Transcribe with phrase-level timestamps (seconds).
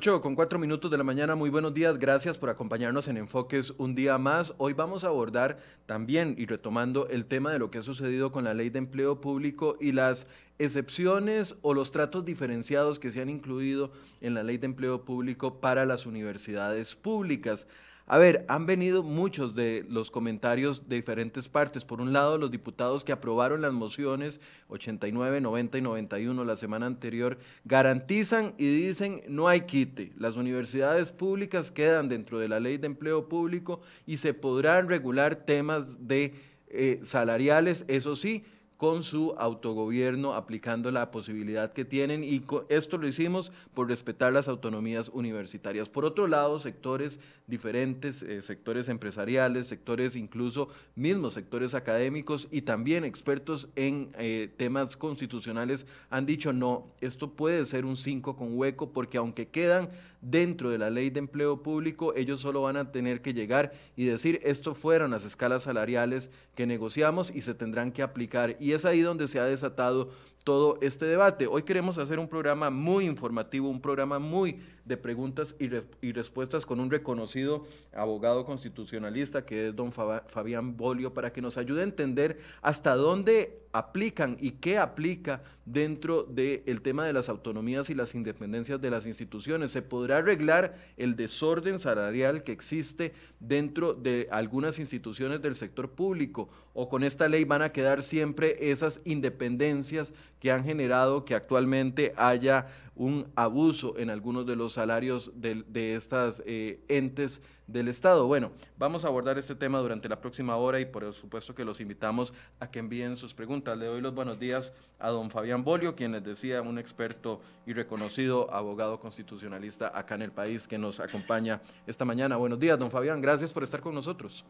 [0.00, 3.74] 8 con 4 minutos de la mañana, muy buenos días, gracias por acompañarnos en Enfoques
[3.76, 4.54] un día más.
[4.56, 8.44] Hoy vamos a abordar también y retomando el tema de lo que ha sucedido con
[8.44, 10.26] la ley de empleo público y las
[10.58, 13.90] excepciones o los tratos diferenciados que se han incluido
[14.22, 17.66] en la ley de empleo público para las universidades públicas.
[18.12, 21.84] A ver, han venido muchos de los comentarios de diferentes partes.
[21.84, 26.86] Por un lado, los diputados que aprobaron las mociones 89, 90 y 91 la semana
[26.86, 30.10] anterior garantizan y dicen no hay quite.
[30.18, 35.36] Las universidades públicas quedan dentro de la ley de empleo público y se podrán regular
[35.36, 36.34] temas de
[36.66, 38.42] eh, salariales, eso sí,
[38.80, 44.48] con su autogobierno, aplicando la posibilidad que tienen y esto lo hicimos por respetar las
[44.48, 45.90] autonomías universitarias.
[45.90, 53.04] Por otro lado, sectores diferentes, eh, sectores empresariales, sectores incluso mismos sectores académicos y también
[53.04, 58.94] expertos en eh, temas constitucionales han dicho no, esto puede ser un 5 con hueco
[58.94, 59.90] porque aunque quedan
[60.20, 64.04] dentro de la ley de empleo público, ellos solo van a tener que llegar y
[64.04, 68.56] decir, esto fueron las escalas salariales que negociamos y se tendrán que aplicar.
[68.60, 70.10] Y es ahí donde se ha desatado
[70.50, 71.46] todo este debate.
[71.46, 75.68] Hoy queremos hacer un programa muy informativo, un programa muy de preguntas y,
[76.10, 81.82] respuestas con un reconocido abogado constitucionalista que es don Fabián Bolio para que nos ayude
[81.82, 87.94] a entender hasta dónde aplican y qué aplica dentro del tema de las autonomías y
[87.94, 89.70] las independencias de las instituciones.
[89.70, 96.48] ¿Se podrá arreglar el desorden salarial que existe dentro de algunas instituciones del sector público?
[96.80, 102.14] ¿O con esta ley van a quedar siempre esas independencias que han generado que actualmente
[102.16, 108.26] haya un abuso en algunos de los salarios de, de estas eh, entes del Estado.
[108.26, 111.82] Bueno, vamos a abordar este tema durante la próxima hora y por supuesto que los
[111.82, 113.76] invitamos a que envíen sus preguntas.
[113.76, 117.74] Le doy los buenos días a don Fabián Bolio, quien les decía, un experto y
[117.74, 122.38] reconocido abogado constitucionalista acá en el país que nos acompaña esta mañana.
[122.38, 124.46] Buenos días, don Fabián, gracias por estar con nosotros.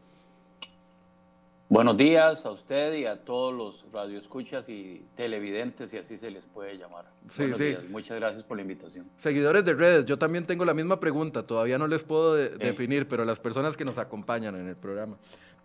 [1.71, 6.45] Buenos días a usted y a todos los radioescuchas y televidentes, si así se les
[6.45, 7.05] puede llamar.
[7.29, 7.77] Sí, sí.
[7.89, 9.09] Muchas gracias por la invitación.
[9.15, 13.23] Seguidores de redes, yo también tengo la misma pregunta, todavía no les puedo definir, pero
[13.23, 15.15] las personas que nos acompañan en el programa.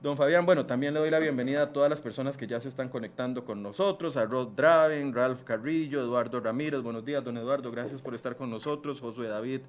[0.01, 2.69] Don Fabián, bueno, también le doy la bienvenida a todas las personas que ya se
[2.69, 7.73] están conectando con nosotros, a Rod Draven, Ralph Carrillo, Eduardo Ramírez, buenos días, don Eduardo,
[7.73, 9.63] gracias por estar con nosotros, Josué David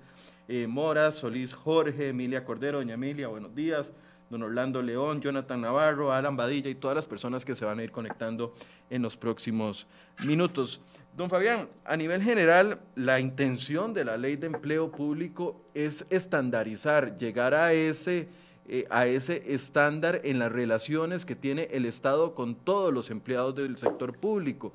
[0.48, 3.92] eh, Mora, Solís Jorge, Emilia Cordero, doña Emilia, buenos días
[4.30, 7.84] don Orlando León, Jonathan Navarro, Alan Badilla y todas las personas que se van a
[7.84, 8.54] ir conectando
[8.90, 9.88] en los próximos
[10.24, 10.82] minutos.
[11.16, 17.18] Don Fabián, a nivel general, la intención de la ley de empleo público es estandarizar,
[17.18, 18.28] llegar a ese,
[18.68, 23.56] eh, a ese estándar en las relaciones que tiene el Estado con todos los empleados
[23.56, 24.74] del sector público.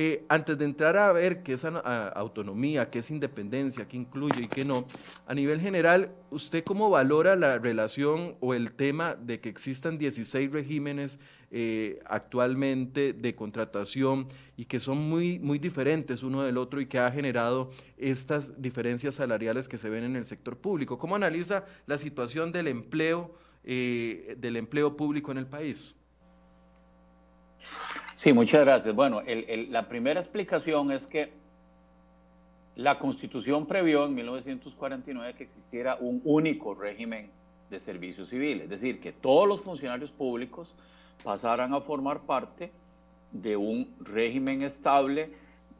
[0.00, 4.46] Eh, antes de entrar a ver qué es autonomía, qué es independencia, qué incluye y
[4.46, 4.86] qué no,
[5.26, 10.52] a nivel general, ¿usted cómo valora la relación o el tema de que existan 16
[10.52, 11.18] regímenes
[11.50, 17.00] eh, actualmente de contratación y que son muy, muy diferentes uno del otro y que
[17.00, 20.96] ha generado estas diferencias salariales que se ven en el sector público?
[20.96, 25.96] ¿Cómo analiza la situación del empleo, eh, del empleo público en el país?
[28.18, 28.96] Sí, muchas gracias.
[28.96, 29.22] Bueno,
[29.68, 31.30] la primera explicación es que
[32.74, 37.30] la Constitución previó en 1949 que existiera un único régimen
[37.70, 40.74] de servicio civil, es decir, que todos los funcionarios públicos
[41.22, 42.72] pasaran a formar parte
[43.30, 45.30] de un régimen estable,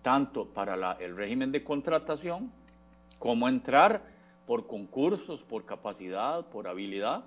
[0.03, 2.53] tanto para el régimen de contratación
[3.19, 4.01] como entrar
[4.47, 7.25] por concursos, por capacidad, por habilidad,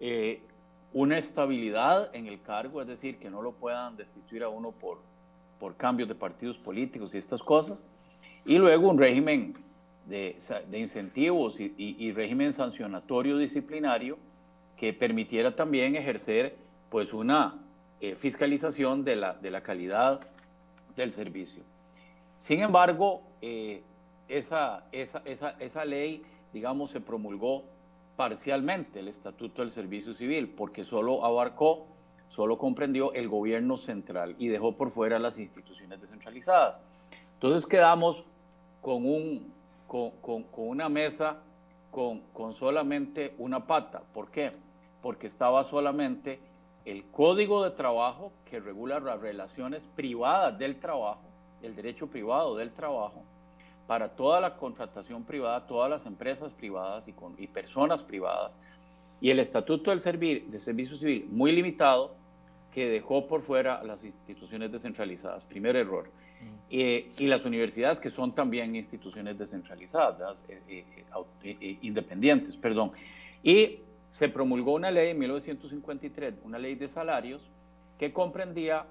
[0.00, 0.42] eh,
[0.94, 5.00] una estabilidad en el cargo, es decir, que no lo puedan destituir a uno por,
[5.58, 7.84] por cambios de partidos políticos y estas cosas,
[8.46, 9.54] y luego un régimen
[10.06, 10.36] de,
[10.70, 14.18] de incentivos y, régimen sancionatorio disciplinario
[14.76, 16.56] que permitiera también ejercer
[16.90, 17.60] pues una
[18.00, 20.20] eh, fiscalización de la, de la calidad
[20.94, 21.64] del servicio.
[22.38, 23.82] Sin embargo, eh,
[24.28, 27.64] esa, esa, esa, esa ley, digamos, se promulgó
[28.16, 31.86] parcialmente el Estatuto del Servicio Civil, porque solo abarcó,
[32.28, 36.80] solo comprendió el gobierno central y dejó por fuera las instituciones descentralizadas.
[37.34, 38.24] Entonces quedamos
[38.80, 39.52] con, un,
[39.86, 41.38] con, con, una mesa
[41.90, 44.02] con, con solamente una pata.
[44.12, 44.52] ¿Por qué?
[45.02, 46.40] Porque estaba solamente
[46.84, 51.22] el código de trabajo que regula las relaciones privadas del trabajo,
[51.62, 53.22] el derecho privado del trabajo,
[53.86, 58.58] para toda la contratación privada, todas las empresas privadas y, con, y personas privadas,
[59.20, 62.14] y el Estatuto del Servir, de Servicio Civil muy limitado
[62.72, 65.44] que dejó por fuera las instituciones descentralizadas.
[65.44, 66.10] Primer error.
[66.68, 70.42] y las universidades que son también instituciones descentralizadas,
[71.80, 72.90] independientes, perdón.
[73.42, 73.78] Y
[74.10, 77.42] se promulgó una ley en 1953, una ley de salarios,
[77.98, 78.84] que comprendía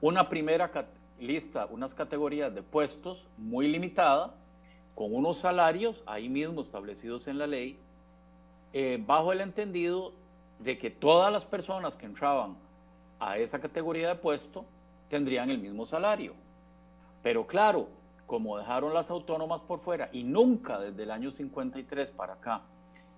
[0.00, 0.70] una primera
[1.20, 4.34] lista, unas categorías de puestos muy limitada,
[4.94, 7.78] con unos salarios ahí mismo establecidos en la ley,
[8.72, 10.12] eh, bajo el entendido
[10.58, 12.56] de que todas las personas que entraban
[13.18, 14.64] a esa categoría de puesto
[15.08, 16.34] tendrían el mismo salario.
[17.22, 17.88] Pero claro,
[18.26, 22.62] como dejaron las autónomas por fuera y nunca desde el año 53 para acá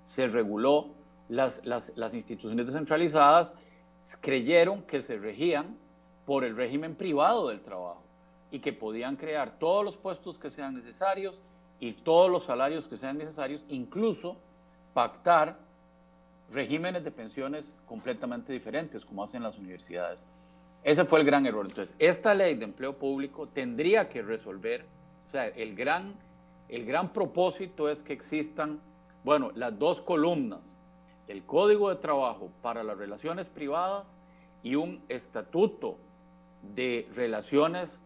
[0.04, 0.88] se reguló
[1.28, 3.54] las, las, las instituciones descentralizadas,
[4.20, 5.76] creyeron que se regían
[6.26, 8.02] por el régimen privado del trabajo
[8.50, 11.40] y que podían crear todos los puestos que sean necesarios
[11.80, 14.36] y todos los salarios que sean necesarios, incluso
[14.94, 15.56] pactar
[16.52, 20.24] regímenes de pensiones completamente diferentes, como hacen las universidades.
[20.84, 21.64] Ese fue el gran error.
[21.66, 24.84] Entonces, esta ley de empleo público tendría que resolver,
[25.28, 26.14] o sea, el gran,
[26.68, 28.80] el gran propósito es que existan,
[29.24, 30.72] bueno, las dos columnas,
[31.26, 34.14] el código de trabajo para las relaciones privadas
[34.62, 35.96] y un estatuto
[36.74, 37.98] de relaciones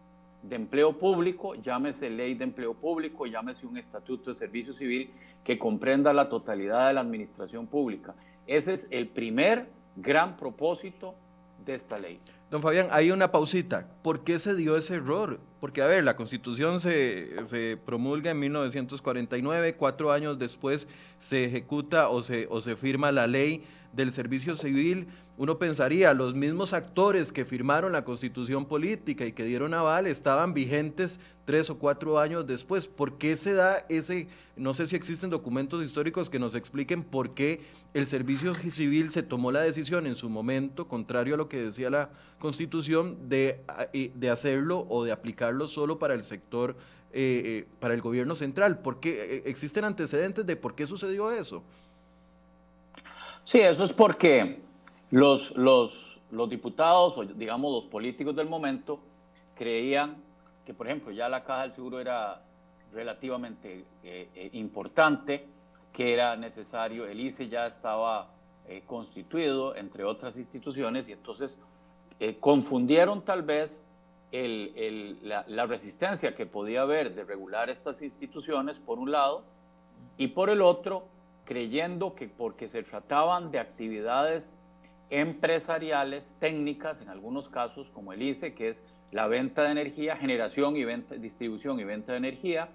[0.43, 5.11] de empleo público, llámese ley de empleo público, llámese un estatuto de servicio civil
[5.43, 8.15] que comprenda la totalidad de la administración pública.
[8.45, 11.15] Ese es el primer gran propósito
[11.65, 12.19] de esta ley.
[12.49, 13.87] Don Fabián, hay una pausita.
[14.01, 15.39] ¿Por qué se dio ese error?
[15.59, 20.87] Porque, a ver, la constitución se, se, promulga en 1949, cuatro años después
[21.19, 25.07] se ejecuta o se, o se firma la ley del servicio civil
[25.37, 30.55] uno pensaría, los mismos actores que firmaron la constitución política y que dieron aval estaban
[30.55, 32.87] vigentes tres o cuatro años después.
[32.87, 37.35] ¿Por qué se da ese, no sé si existen documentos históricos que nos expliquen por
[37.35, 37.61] qué
[37.93, 41.91] el servicio civil se tomó la decisión en su momento, contrario a lo que decía
[41.91, 43.61] la constitución, de,
[44.15, 46.75] de hacerlo o de aplicarlo solo para el sector,
[47.13, 48.79] eh, eh, para el gobierno central?
[48.79, 51.61] ¿Por qué eh, existen antecedentes de por qué sucedió eso?
[53.45, 54.66] Sí, eso es porque
[55.11, 58.99] los, los, diputados o digamos los políticos del momento
[59.55, 60.17] creían
[60.65, 62.41] que, por ejemplo, ya la caja del seguro era
[62.93, 65.45] relativamente eh, eh, importante,
[65.93, 68.29] que era necesario, el ICE ya estaba
[68.67, 71.59] eh, constituido, entre otras instituciones, y entonces
[72.39, 73.79] confundieron tal vez
[74.31, 79.43] el, el, la, resistencia que podía haber de regular estas instituciones, por un lado,
[80.17, 81.05] y por el otro,
[81.45, 84.51] creyendo que porque se trataban de actividades
[85.09, 90.75] empresariales, técnicas, en algunos casos, como el ICE, que es la venta de energía, generación
[90.75, 92.69] y venta, distribución y venta de energía,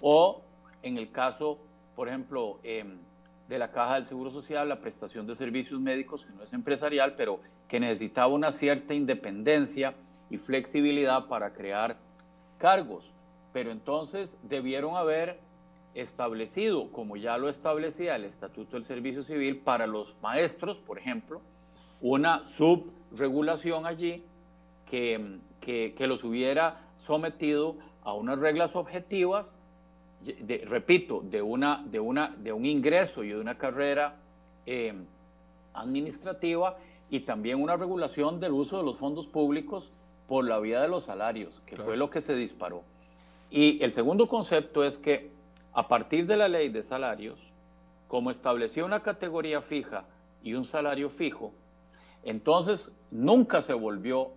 [0.00, 0.42] o
[0.82, 1.58] en el caso,
[1.96, 2.98] por ejemplo, em,
[3.48, 7.14] de la Caja del Seguro Social, la prestación de servicios médicos, que no es empresarial,
[7.16, 9.94] pero que necesitaba una cierta independencia
[10.30, 11.96] y flexibilidad para crear
[12.58, 13.12] cargos.
[13.52, 15.38] Pero entonces debieron haber
[15.94, 21.42] establecido, como ya lo establecía el Estatuto del Servicio Civil, para los maestros, por ejemplo,
[22.02, 24.22] una subregulación allí
[24.90, 29.56] que, que, los hubiera sometido a unas reglas objetivas,
[30.66, 34.16] repito, de, una, de, una, de un ingreso y de una carrera
[34.66, 35.06] em,
[35.72, 36.76] administrativa
[37.08, 39.90] y también una regulación del uso de los fondos públicos
[40.26, 42.82] por la vía de los salarios, que fue lo que se disparó.
[43.50, 45.30] Y el segundo concepto es que
[45.72, 47.38] a partir de la ley de salarios,
[48.08, 50.04] como estableció una categoría fija
[50.42, 51.52] y un salario fijo,
[52.24, 54.32] entonces, nunca se volvió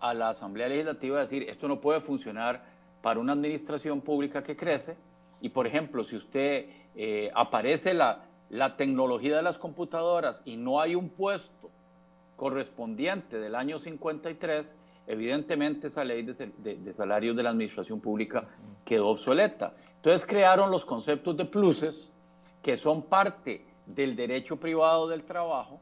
[0.00, 2.64] a la Asamblea Legislativa a decir, esto no puede funcionar
[3.02, 4.96] para una administración pública que crece.
[5.40, 8.22] Y, por ejemplo, si usted eh, aparece la,
[8.76, 11.70] tecnología de las computadoras y no hay un puesto
[12.36, 14.76] correspondiente del año 53,
[15.08, 18.46] evidentemente esa ley de, de, salarios de la administración pública
[18.84, 19.74] quedó obsoleta.
[19.96, 22.10] Entonces crearon los conceptos de pluses,
[22.62, 25.80] que son parte del derecho privado del trabajo,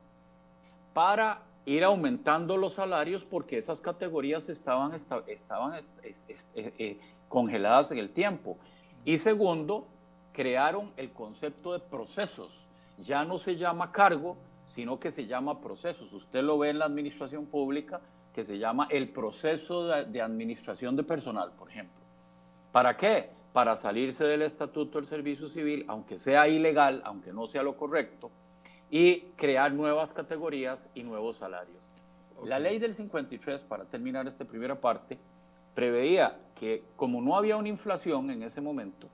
[0.94, 4.92] para ir aumentando los salarios porque esas categorías estaban,
[5.26, 6.14] estaban eh,
[6.54, 8.56] eh, congeladas en el tiempo.
[9.04, 9.86] Y segundo,
[10.32, 12.66] crearon el concepto de procesos.
[12.98, 14.36] Ya no se llama cargo,
[14.66, 16.12] sino que se llama procesos.
[16.12, 18.00] Usted lo ve en la administración pública,
[18.32, 22.02] que se llama el proceso de, de administración de personal, por ejemplo.
[22.72, 23.30] ¿Para qué?
[23.52, 28.30] Para salirse del estatuto del servicio civil, aunque sea ilegal, aunque no sea lo correcto,
[28.94, 31.82] y crear nuevas categorías y nuevos salarios.
[32.44, 35.18] La ley del 53, para terminar esta primera parte,
[35.74, 39.08] preveía que como no había una inflación en ese momento,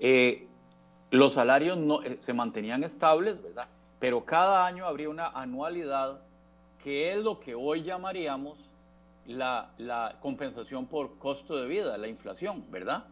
[0.00, 0.48] eh,
[1.12, 3.68] los salarios no, eh, se mantenían estables, ¿verdad?
[4.00, 6.22] Pero cada año habría una anualidad
[6.82, 8.58] que es lo que hoy llamaríamos
[9.26, 13.04] la, la, compensación por costo de vida, la inflación, ¿verdad?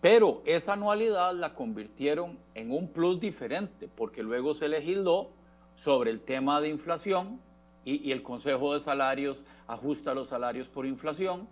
[0.00, 5.30] Pero esa anualidad la convirtieron en un plus diferente, porque luego se legisló
[5.74, 7.40] sobre el tema de inflación
[7.84, 11.48] y, el Consejo de Salarios ajusta los salarios por inflación,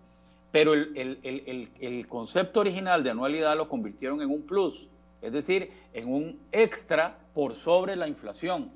[0.53, 4.87] pero el, el, concepto original de anualidad lo convirtieron en un plus,
[5.23, 8.71] es decir, en un extra por sobre la inflación.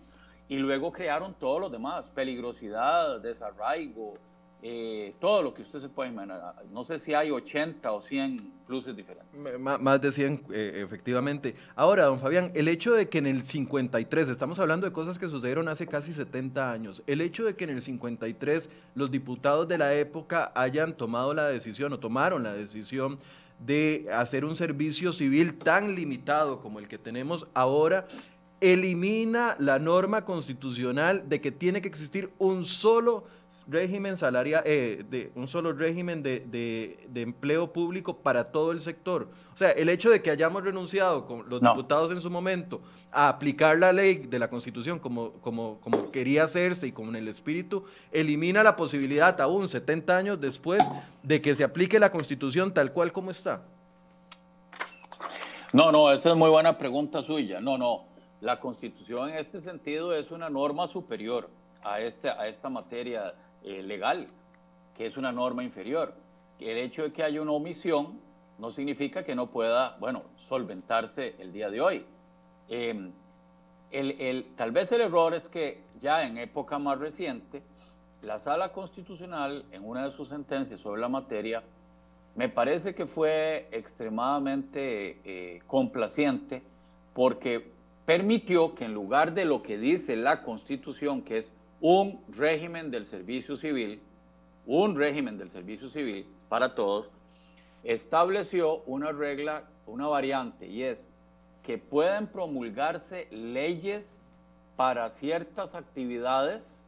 [0.48, 4.14] Y luego crearon todos los demás, peligrosidad, desarraigo,
[4.62, 6.54] eh, todo lo que usted se puede imaginar.
[6.70, 9.58] No sé si hay 80 o 100 pluses diferentes.
[9.58, 11.54] más de 100, eh, efectivamente.
[11.74, 15.28] Ahora, don Fabián, el hecho de que en el 53, estamos hablando de cosas que
[15.28, 19.78] sucedieron hace casi 70 años, el hecho de que en el 53 los diputados de
[19.78, 23.18] la época hayan tomado la decisión o tomaron la decisión
[23.58, 28.06] de hacer un servicio civil tan limitado como el que tenemos ahora,
[28.60, 33.24] elimina la norma constitucional de que tiene que existir un solo
[33.70, 39.28] régimen salarial, eh, de un solo régimen de, empleo público para todo el sector.
[39.54, 42.80] O sea, el hecho de que hayamos renunciado con los diputados en su momento
[43.12, 47.16] a aplicar la ley de la Constitución como, como, como quería hacerse y como en
[47.16, 50.90] el espíritu, elimina la posibilidad aún 70 años después
[51.22, 53.62] de que se aplique la Constitución tal cual como está.
[55.72, 57.60] No, no, esa es muy buena pregunta suya.
[57.60, 58.04] No, no,
[58.40, 61.48] la Constitución en este sentido es una norma superior
[61.82, 64.28] a, este, a esta materia eh, legal,
[64.96, 66.14] que es una norma inferior.
[66.58, 68.20] El hecho de que haya una omisión
[68.58, 72.04] no significa que no pueda, bueno, solventarse el día de hoy.
[72.68, 73.10] Em,
[73.90, 77.62] el, tal vez el error es que ya en época más reciente,
[78.22, 81.62] la sala constitucional, en una de sus sentencias sobre la materia,
[82.36, 86.62] me parece que fue extremadamente eh, complaciente
[87.14, 87.72] porque
[88.04, 93.06] permitió que en lugar de lo que dice la constitución, que es un régimen del
[93.06, 94.00] servicio civil,
[94.66, 97.10] un régimen del servicio civil para todos,
[97.82, 101.08] estableció una regla, una variante, y es
[101.62, 104.20] que pueden promulgarse leyes
[104.76, 106.84] para ciertas actividades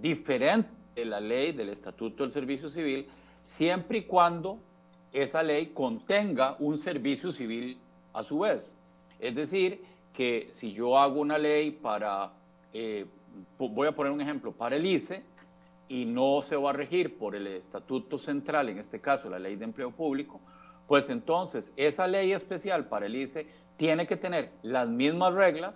[0.00, 3.08] diferentes de la ley del Estatuto del Servicio Civil,
[3.42, 4.58] siempre y cuando
[5.12, 7.78] esa ley contenga un servicio civil
[8.12, 8.74] a su vez.
[9.18, 12.32] Es decir, que si yo hago una ley para
[12.72, 13.06] eh,
[13.58, 15.22] voy a poner un ejemplo, para el ICE
[15.88, 19.56] y no se va a regir por el estatuto central, en este caso la ley
[19.56, 20.40] de empleo público,
[20.86, 23.46] pues entonces esa ley especial para el ICE
[23.76, 25.74] tiene que tener las mismas reglas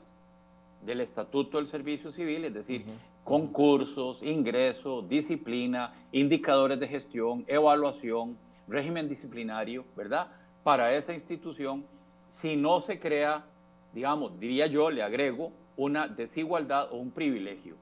[0.85, 2.85] del estatuto del servicio civil, es decir,
[3.25, 10.29] concursos, ingreso, disciplina, indicadores de gestión, evaluación, régimen disciplinario, ¿verdad?
[10.63, 11.85] Para esa institución,
[12.31, 13.45] si no se crea,
[13.93, 17.77] digamos, diría yo, le agrego, una desigualdad o un privilegio.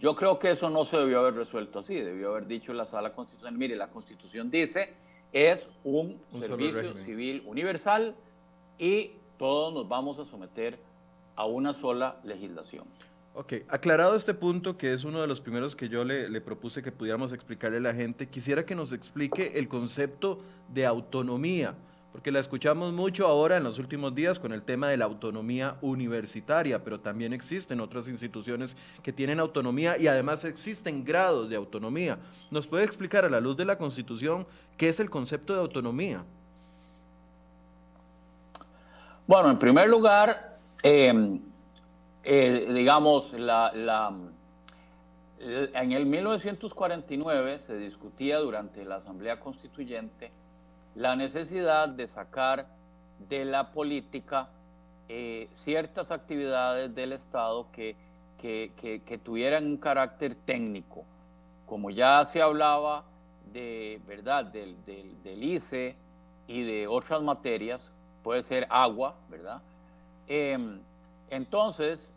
[0.00, 3.12] Yo creo que eso no se debió haber resuelto así, debió haber dicho la sala
[3.12, 4.94] constitucional, mire, la constitución dice
[5.32, 8.14] es un, servicio civil universal
[8.78, 10.78] y todos nos vamos a someter
[11.36, 12.84] a una sola legislación.
[13.34, 16.82] Ok, aclarado este punto, que es uno de los primeros que yo le, le, propuse
[16.82, 21.74] que pudiéramos explicarle a la gente, quisiera que nos explique el concepto de autonomía
[22.12, 25.76] porque la escuchamos mucho ahora en los últimos días con el tema de la autonomía
[25.80, 32.18] universitaria, pero también existen otras instituciones que tienen autonomía y además existen grados de autonomía.
[32.50, 36.22] ¿Nos puede explicar a la luz de la Constitución qué es el concepto de autonomía?
[39.26, 41.40] Bueno, en primer lugar, em,
[42.24, 44.12] eh, digamos, la,
[45.38, 50.30] en el 1949 se discutía durante la Asamblea Constituyente
[50.94, 52.66] la necesidad de sacar
[53.28, 54.48] de la política
[55.08, 57.96] eh, ciertas actividades del Estado que,
[58.38, 61.04] que, tuvieran un carácter técnico.
[61.66, 63.04] Como ya se hablaba
[63.52, 65.96] de, ¿verdad?, del, del, ICE
[66.48, 69.62] y de otras materias, puede ser agua, ¿verdad?
[70.26, 70.80] Em,
[71.30, 72.12] entonces,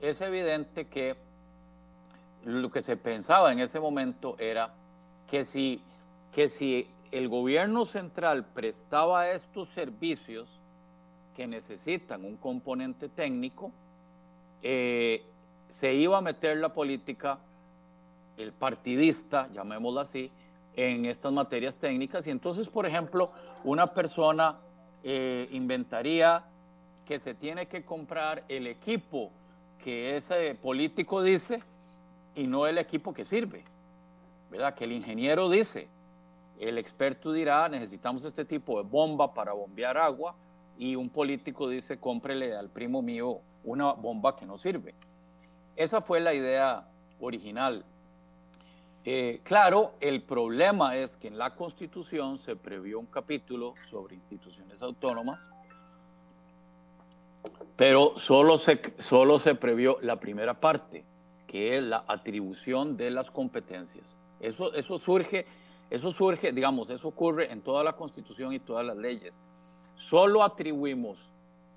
[0.00, 1.16] es evidente que
[2.44, 4.70] lo que se pensaba en ese momento era
[5.30, 5.80] que si,
[6.32, 10.48] que si el gobierno central prestaba estos servicios
[11.36, 13.70] que necesitan un componente técnico,
[14.64, 15.22] eh,
[15.68, 17.38] se iba a meter la política,
[18.36, 20.28] el partidista, llamémoslo así,
[20.74, 22.26] en estas materias técnicas.
[22.26, 23.30] Y entonces, por ejemplo,
[23.62, 24.56] una persona
[25.04, 26.42] eh, inventaría
[27.06, 29.30] que se tiene que comprar el equipo
[29.84, 31.62] que ese político dice
[32.34, 33.62] y no el equipo que sirve,
[34.50, 34.74] ¿verdad?
[34.74, 35.93] Que el ingeniero dice,
[36.58, 40.34] el experto dirá, necesitamos este tipo de bomba para bombear agua
[40.78, 44.94] y un político dice, cómprele al primo mío una bomba que no sirve.
[45.76, 46.86] Esa fue la idea
[47.20, 47.84] original.
[49.04, 54.80] Eh, claro, el problema es que en la Constitución se previó un capítulo sobre instituciones
[54.80, 55.46] autónomas,
[57.76, 61.04] pero solo se, solo se previó la primera parte,
[61.46, 64.16] que es la atribución de las competencias.
[64.40, 65.46] Eso, eso, surge,
[65.94, 69.40] eso surge, digamos, eso ocurre en toda la Constitución y todas las leyes.
[69.96, 71.18] Solo atribuimos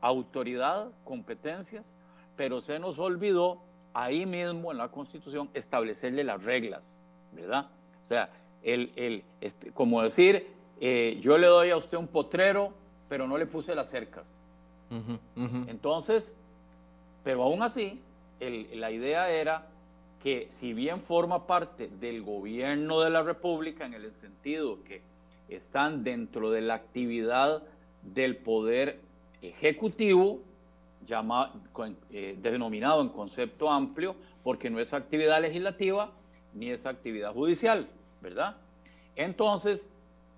[0.02, 1.96] autoridad, competencias,
[2.36, 3.60] pero se nos olvidó
[3.94, 7.68] ahí mismo en la Constitución establecerle las reglas ¿verdad?
[8.04, 8.30] O sea,
[8.64, 10.48] el, el, este, como decir,
[10.80, 12.74] eh, yo le doy a usted un potrero,
[13.10, 14.42] pero no le puse las cercas.
[15.68, 16.34] Entonces,
[17.24, 18.02] pero aún así,
[18.40, 19.68] la idea era
[20.22, 25.02] que si bien forma parte del gobierno de la República, en el sentido que
[25.50, 27.64] están dentro de la actividad
[28.02, 29.00] del poder
[29.42, 30.42] ejecutivo,
[31.06, 31.54] llamado,
[32.12, 36.12] eh, denominado en concepto amplio, porque no es actividad legislativa,
[36.54, 37.88] ni esa actividad judicial,
[38.22, 38.58] ¿verdad?
[39.16, 39.88] Entonces,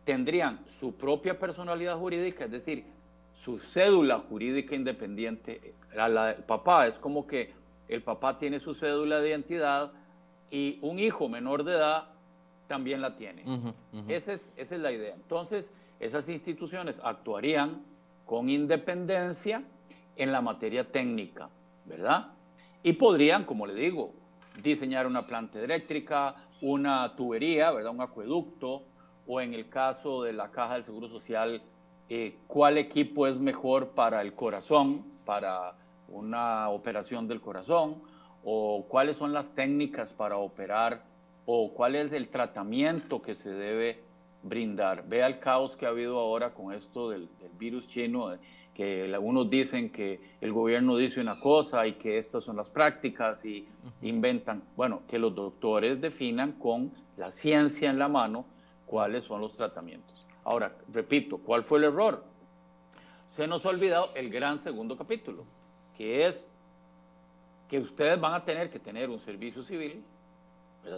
[0.05, 2.83] tendrían su propia personalidad jurídica, es decir,
[3.33, 5.73] su cédula jurídica independiente.
[5.95, 7.53] La, papá es como que
[7.89, 9.91] el papá tiene su cédula de identidad
[10.49, 12.09] y un hijo menor de edad
[12.67, 13.43] también la tiene.
[14.07, 15.15] Esa, es, esa es la idea.
[15.15, 17.83] Entonces, esas instituciones actuarían
[18.25, 19.63] con independencia
[20.15, 21.49] en la materia técnica,
[21.85, 22.27] ¿verdad?
[22.83, 24.13] Y podrían, como le digo,
[24.61, 27.91] diseñar una planta eléctrica, una tubería, ¿verdad?
[27.91, 28.83] un acueducto,
[29.25, 31.61] o en el caso de la Caja del Seguro Social,
[32.09, 35.75] eh, cuál equipo es mejor para el corazón, para
[36.11, 38.01] una operación del corazón,
[38.43, 41.03] o cuáles son las técnicas para operar,
[41.45, 44.03] o cuál es el tratamiento que se debe
[44.43, 45.07] brindar.
[45.07, 48.37] Vea el caos que ha habido ahora con esto del, del virus chino
[48.79, 53.43] que algunos dicen que el gobierno dice una cosa y que estas son las prácticas
[53.43, 53.67] y
[54.01, 58.45] inventan, bueno, que los doctores definan con la ciencia en la mano
[58.85, 60.25] cuáles son los tratamientos.
[60.45, 62.23] Ahora, repito, ¿cuál fue el error?
[63.27, 65.43] Se nos ha olvidado el gran segundo capítulo,
[65.99, 66.43] que es
[67.69, 70.03] que ustedes van a tener que tener un servicio civil,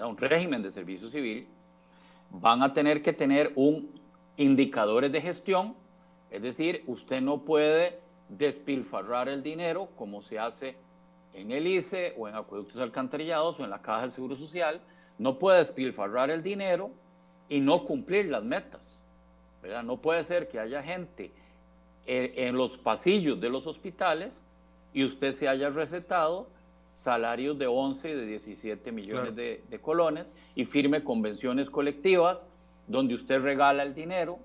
[0.07, 1.45] un régimen de servicio civil,
[2.29, 3.99] van a tener que tener un
[4.37, 5.75] indicadores de gestión
[6.31, 10.77] es decir, usted no puede despilfarrar el dinero como se hace
[11.33, 14.79] en el ICE o en acueductos alcantarillados o en la Caja del Seguro Social.
[15.17, 16.91] No puede despilfarrar el dinero
[17.49, 19.03] y no cumplir las metas.
[19.61, 19.83] ¿verdad?
[19.83, 21.31] No puede ser que haya gente
[22.07, 24.33] en, los pasillos de los hospitales
[24.93, 26.47] y usted se haya recetado
[26.93, 32.47] salarios de 11 y de 17 millones de, de colones y firme convenciones colectivas
[32.87, 34.39] donde usted regala el dinero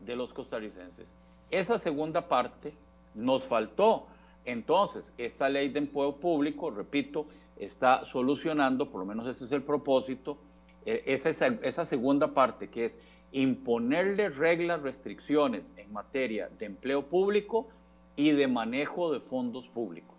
[0.00, 1.14] de los costarricenses.
[1.50, 2.74] Esa segunda parte
[3.14, 4.06] nos faltó.
[4.44, 9.62] Entonces, esta ley de empleo público, repito, está solucionando, por lo menos ese es el
[9.62, 10.38] propósito,
[10.84, 12.98] eh, esa, esa segunda parte que es
[13.30, 17.68] imponerle reglas, restricciones en materia de empleo público
[18.16, 20.12] y de manejo de fondos públicos.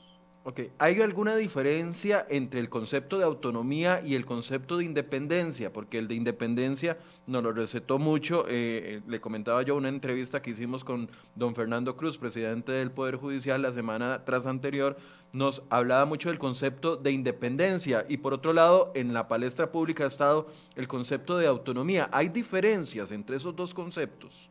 [0.45, 5.71] Ok, ¿hay alguna diferencia entre el concepto de autonomía y el concepto de independencia?
[5.71, 8.43] Porque el de independencia nos lo recetó mucho.
[8.49, 13.15] Eh, le comentaba yo una entrevista que hicimos con don Fernando Cruz, presidente del Poder
[13.15, 14.97] Judicial, la semana tras anterior,
[15.31, 20.03] nos hablaba mucho del concepto de independencia y por otro lado, en la palestra pública
[20.03, 22.09] ha estado el concepto de autonomía.
[22.11, 24.49] ¿Hay diferencias entre esos dos conceptos?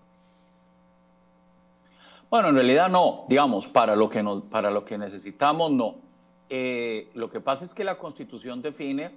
[2.32, 5.96] Bueno, en realidad no, digamos, para lo que, para lo que necesitamos no.
[6.48, 9.10] Eh, lo que pasa es que la Constitución define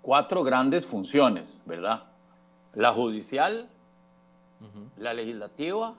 [0.00, 2.04] cuatro grandes funciones, ¿verdad?
[2.72, 3.68] La judicial,
[4.96, 5.92] la legislativa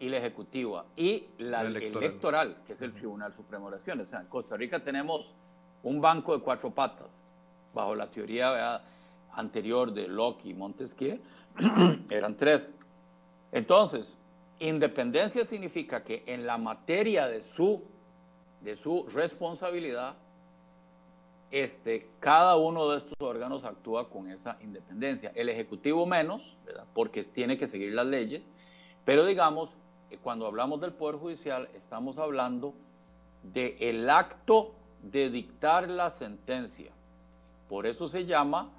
[0.00, 2.56] y la ejecutiva, y la, electoral.
[2.66, 4.06] que es el Tribunal Supremo de Elecciones.
[4.06, 5.34] O sea, en Costa Rica tenemos
[5.82, 7.22] un banco de cuatro patas,
[7.74, 8.80] bajo la teoría
[9.34, 11.20] anterior de Locke y Montesquieu,
[12.08, 12.72] eran tres.
[13.52, 14.16] Entonces,
[14.58, 17.84] Independencia significa que en la materia de su,
[18.62, 20.14] de su responsabilidad,
[21.50, 25.30] este, cada uno de estos órganos actúa con esa independencia.
[25.34, 26.56] El Ejecutivo menos,
[26.94, 28.50] porque tiene que seguir las leyes,
[29.04, 29.76] pero digamos,
[30.10, 32.74] eh, cuando hablamos del Poder Judicial, estamos hablando
[33.42, 36.92] del el acto de dictar la sentencia.
[37.68, 38.70] Por eso se llama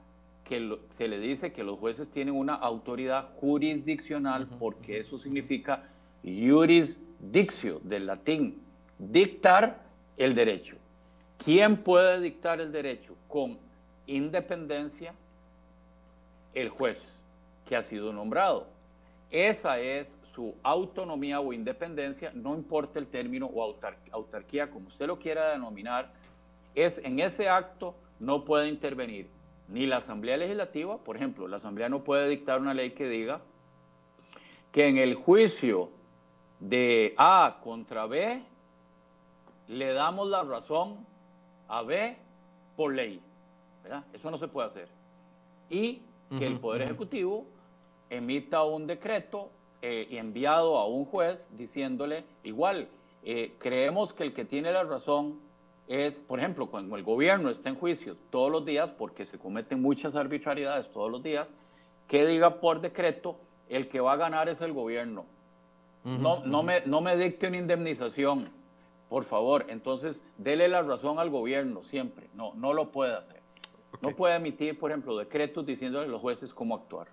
[0.47, 5.83] que se le dice que los jueces tienen una autoridad jurisdiccional, porque eso significa
[6.23, 8.61] jurisdictio, del latín,
[8.97, 9.83] dictar
[10.15, 10.77] el derecho.
[11.43, 13.15] ¿Quién puede dictar el derecho?
[13.27, 13.57] Con
[14.05, 15.13] independencia,
[16.53, 17.05] el juez
[17.67, 18.67] que ha sido nombrado.
[19.29, 23.75] Esa es su autonomía o independencia, no importa el término o
[24.11, 26.13] autarquía, como usted lo quiera denominar,
[26.73, 29.36] es en ese acto no puede intervenir
[29.67, 33.41] ni la Asamblea Legislativa, por ejemplo, la Asamblea no puede dictar una ley que diga
[34.71, 35.89] que en el juicio
[36.59, 38.41] de A contra B
[39.67, 41.05] le damos la razón
[41.67, 42.17] a B
[42.75, 43.21] por ley.
[43.83, 44.05] ¿verdad?
[44.13, 44.87] Eso no se puede hacer.
[45.69, 46.01] Y
[46.37, 47.45] que el Poder Ejecutivo
[48.09, 49.49] emita un decreto
[49.81, 52.89] eh, enviado a un juez diciéndole, igual,
[53.23, 55.39] eh, creemos que el que tiene la razón
[55.87, 59.81] es, por ejemplo, cuando el gobierno está en juicio todos los días, porque se cometen
[59.81, 61.55] muchas arbitrariedades todos los días,
[62.07, 63.37] que diga por decreto,
[63.69, 65.25] el que va a ganar es el gobierno.
[66.03, 68.49] no, no, me, no me dicte una indemnización,
[69.09, 69.65] por favor.
[69.69, 72.29] Entonces, dele la razón al gobierno siempre.
[72.33, 73.41] No, no lo puede hacer.
[74.01, 77.07] No puede emitir, por ejemplo, decretos diciéndole a los jueces cómo actuar.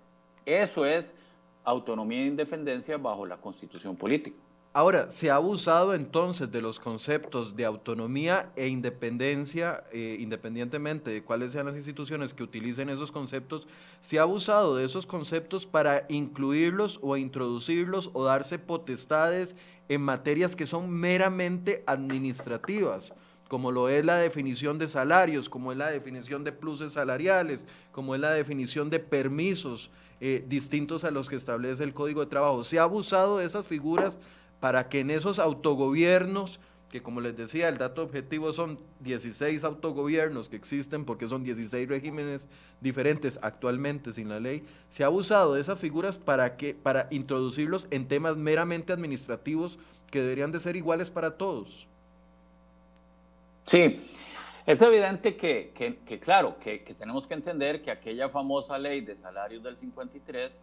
[0.45, 1.15] Eso es
[1.63, 4.37] autonomía e independencia bajo la constitución política.
[4.77, 11.23] Ahora, se ha abusado entonces de los conceptos de autonomía e independencia, eh, independientemente de
[11.23, 13.69] cuáles sean las instituciones que utilicen esos conceptos,
[14.01, 19.55] se ha abusado de esos conceptos para incluirlos o introducirlos o darse potestades
[19.87, 23.13] en materias que son meramente administrativas
[23.47, 28.15] como lo es la definición de salarios, como es la definición de pluses salariales, como
[28.15, 32.63] es la definición de permisos eh, distintos a los que establece el Código de Trabajo.
[32.63, 34.17] Se ha abusado de esas figuras
[34.65, 40.49] para que en esos autogobiernos, que como les decía, el dato objetivo son 16 autogobiernos
[40.49, 42.49] que existen porque son 16 regímenes
[42.81, 47.87] diferentes actualmente sin la ley, se ha abusado de esas figuras para, que, para introducirlos
[47.91, 49.77] en temas meramente administrativos
[50.09, 51.85] que deberían de ser iguales para todos.
[53.65, 54.01] Sí,
[54.65, 55.73] es evidente que,
[56.07, 60.59] que, claro, que, que, tenemos que entender que aquella famosa ley de salarios del 53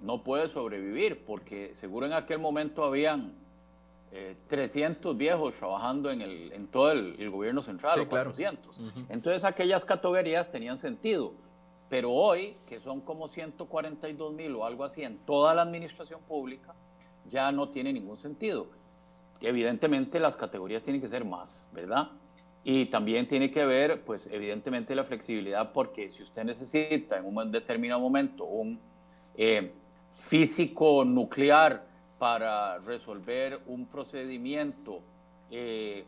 [0.00, 3.34] no puede sobrevivir, porque seguro en aquel momento habían
[4.48, 8.78] 300 eh, viejos trabajando en, el, en todo el, gobierno central, o 400.
[9.08, 11.32] Entonces aquellas categorías tenían sentido.
[11.88, 16.74] Pero hoy, que son como 142 mil o algo así en toda la administración pública,
[17.30, 18.66] ya no tiene ningún sentido.
[19.40, 22.10] Evidentemente las categorías tienen que ser más, ¿verdad?
[22.62, 27.52] Y también tiene que ver, pues evidentemente la flexibilidad, porque si usted necesita en un
[27.52, 28.80] determinado momento un...
[29.36, 29.72] Eh,
[30.14, 31.84] físico nuclear
[32.18, 35.00] para resolver un procedimiento
[35.50, 36.04] eh,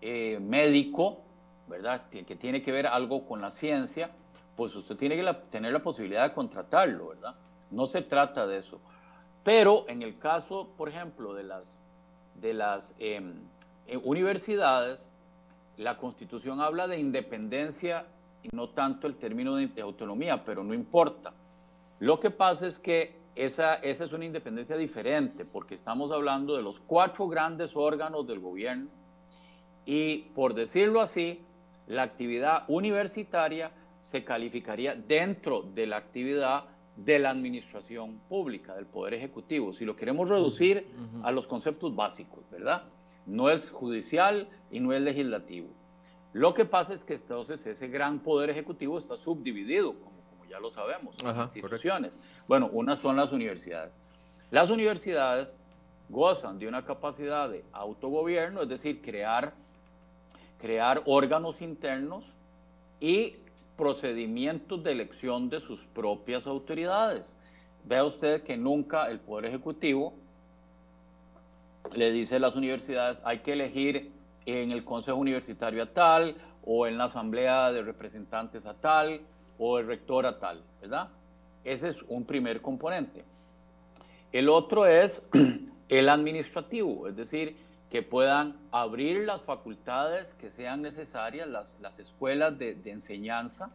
[0.00, 1.18] eh, médico,
[1.68, 2.08] ¿verdad?
[2.10, 4.10] Que tiene que ver algo con la ciencia,
[4.56, 7.34] pues usted tiene que tener la posibilidad de contratarlo, ¿verdad?
[7.70, 8.80] No se trata de eso.
[9.44, 11.80] Pero en el caso, por ejemplo, de las,
[12.40, 13.34] de las em,
[13.86, 15.10] eh, universidades,
[15.76, 18.06] la Constitución habla de independencia
[18.42, 21.32] y no tanto el término de autonomía, pero no importa.
[22.02, 26.62] Lo que pasa es que esa, esa es una independencia diferente, porque estamos hablando de
[26.64, 28.88] los cuatro grandes órganos del gobierno
[29.86, 31.42] y, por decirlo así,
[31.86, 36.64] la actividad universitaria se calificaría dentro de la actividad
[36.96, 40.88] de la administración pública, del Poder Ejecutivo, si lo queremos reducir
[41.22, 42.82] a los conceptos básicos, ¿verdad?
[43.26, 45.68] No es judicial y no es legislativo.
[46.32, 49.94] Lo que pasa es que entonces ese gran Poder Ejecutivo está subdividido,
[50.52, 51.16] ya lo sabemos,
[51.54, 52.20] instituciones.
[52.46, 53.98] Bueno, unas son las universidades.
[54.50, 55.56] Las universidades
[56.10, 59.54] gozan de una capacidad de autogobierno, es decir, crear,
[60.60, 62.24] crear órganos internos
[63.00, 63.36] y
[63.78, 67.34] procedimientos de elección de sus propias autoridades.
[67.84, 70.12] Vea usted que nunca el Poder Ejecutivo
[71.94, 74.12] le dice a las universidades hay que elegir
[74.44, 79.22] en el Consejo Universitario a tal o en la Asamblea de Representantes a tal
[79.58, 81.08] o el rector a tal, ¿verdad?
[81.64, 83.24] Ese es un primer componente.
[84.32, 85.28] El otro es
[85.88, 87.56] el administrativo, es decir,
[87.92, 93.70] que puedan abrir las facultades que sean necesarias, las, las escuelas de, enseñanza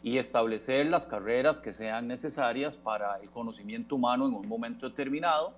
[0.00, 5.54] y establecer las carreras que sean necesarias para el conocimiento humano en un momento determinado.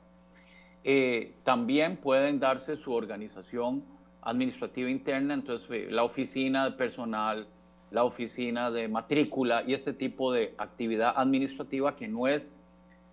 [0.82, 3.84] Eh, también pueden darse su organización
[4.22, 7.46] administrativa interna, entonces eh, la oficina de personal,
[7.90, 12.54] la oficina de matrícula y este tipo de actividad administrativa que no es,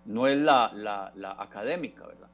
[0.04, 2.28] no es la, la, académica, ¿verdad?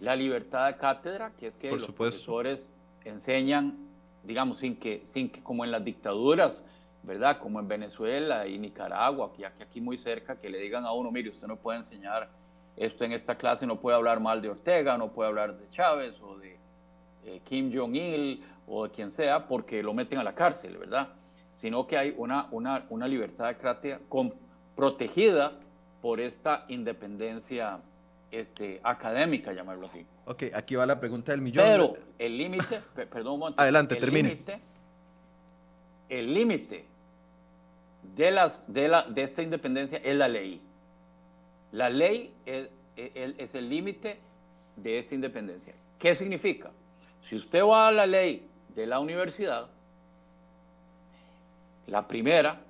[0.00, 2.66] La libertad de cátedra, que es que los profesores
[3.04, 3.76] enseñan,
[4.24, 6.64] digamos, sin que, sin que como en las dictaduras,
[7.02, 7.38] ¿verdad?
[7.38, 11.10] Como en Venezuela y Nicaragua, que aquí, aquí muy cerca, que le digan a uno,
[11.10, 12.28] mire, usted no puede enseñar
[12.76, 16.20] esto en esta clase, no puede hablar mal de Ortega, no puede hablar de Chávez
[16.22, 16.56] o de
[17.26, 21.08] eh, Kim Jong-il o de quien sea, porque lo meten a la cárcel, ¿verdad?
[21.60, 23.54] Sino que hay una, una, una libertad
[24.08, 24.32] con,
[24.74, 25.52] protegida
[26.00, 27.80] por esta independencia
[28.30, 30.06] este, académica, llamarlo así.
[30.24, 31.66] Ok, aquí va la pregunta del millón.
[31.66, 33.60] Pero el límite, perdón un momento.
[33.60, 34.38] Adelante, el termine.
[36.08, 36.86] el límite
[38.16, 40.62] de, las, de, la, de esta independencia es la ley.
[41.72, 44.18] La ley es, es el límite
[44.76, 45.74] de esta independencia.
[45.98, 46.70] ¿Qué significa?
[47.20, 49.68] Si usted va a la ley de la universidad,
[51.90, 52.60] la primera,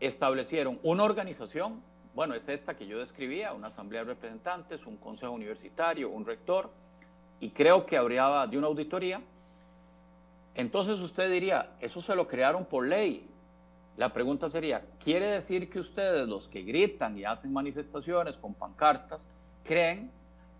[0.00, 1.82] establecieron una organización,
[2.14, 6.70] bueno, es esta que yo describía, una asamblea de representantes, un consejo universitario, un rector,
[7.38, 9.20] y creo que habría de una auditoría.
[10.54, 13.28] Entonces usted diría, eso se lo crearon por ley.
[13.98, 19.30] La pregunta sería, ¿quiere decir que ustedes, los que gritan y hacen manifestaciones con pancartas,
[19.64, 20.10] creen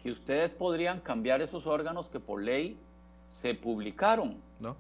[0.03, 2.79] que ustedes podrían cambiar esos órganos que por ley
[3.31, 4.37] se publicaron?
[4.59, 4.77] No.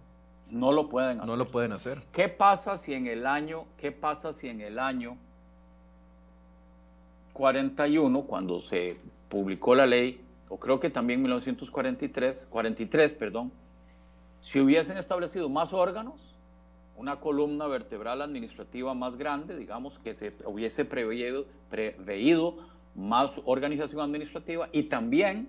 [0.51, 1.27] No lo pueden hacer.
[1.27, 2.03] No lo pueden hacer.
[2.13, 5.17] ¿Qué pasa si en el año, qué pasa si en el año
[7.33, 8.97] 41, cuando se
[9.29, 13.53] publicó la ley, o creo que también en 1943, 43, perdón,
[14.41, 16.35] si hubiesen establecido más órganos,
[16.97, 22.57] una columna vertebral administrativa más grande, digamos, que se hubiese preveído, preveído
[22.95, 25.49] más organización administrativa y también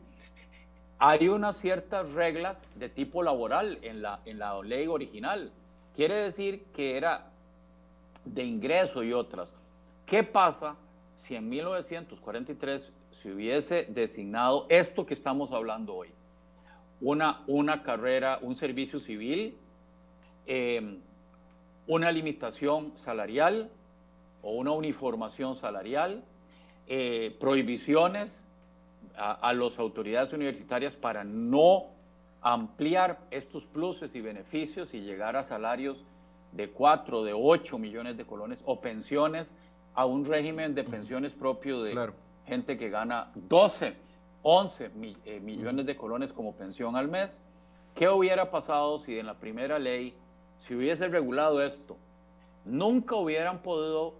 [1.03, 5.51] hay unas ciertas reglas de tipo laboral en la, en la ley original.
[5.95, 7.31] Quiere decir que era
[8.23, 9.51] de ingreso y otras.
[10.05, 10.75] ¿Qué pasa
[11.17, 16.09] si en 1943 se hubiese designado esto que estamos hablando hoy?
[17.01, 19.57] Una, una carrera, un servicio civil,
[20.45, 20.99] em,
[21.87, 23.71] una limitación salarial
[24.43, 26.23] o una uniformación salarial,
[26.85, 28.39] eh, prohibiciones
[29.15, 31.87] a, las autoridades universitarias para no
[32.41, 36.03] ampliar estos pluses y beneficios y llegar a salarios
[36.51, 39.55] de 4, de 8 millones de colones o pensiones
[39.93, 42.11] a un régimen de pensiones propio de
[42.47, 43.95] gente que gana 12,
[44.43, 44.91] 11
[45.25, 47.41] eh, millones de colones como pensión al mes.
[47.93, 50.15] ¿Qué hubiera pasado si en la primera ley
[50.59, 51.97] se hubiese regulado esto?
[52.65, 54.13] Nunca hubieran podido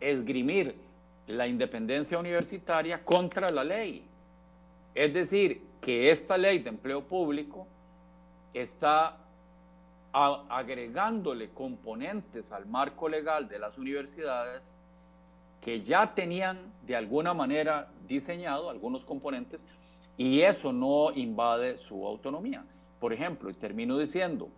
[0.00, 0.76] esgrimir
[1.30, 4.04] la independencia universitaria contra la ley.
[4.94, 7.66] Es decir, que esta ley de empleo público
[8.52, 9.16] está
[10.12, 14.68] agregándole componentes al marco legal de las universidades
[15.60, 19.64] que ya tenían de alguna manera diseñado algunos componentes
[20.16, 22.64] y eso no invade su autonomía.
[22.98, 24.48] Por ejemplo, y termino diciendo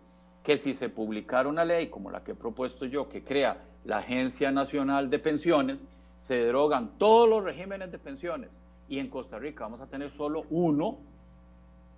[0.43, 3.99] que si se publicara una ley como la que he propuesto yo, que crea la
[3.99, 5.85] Agencia Nacional de Pensiones,
[6.23, 8.49] se derogan todos los regímenes de pensiones
[8.87, 10.97] y en Costa Rica vamos a tener solo uno,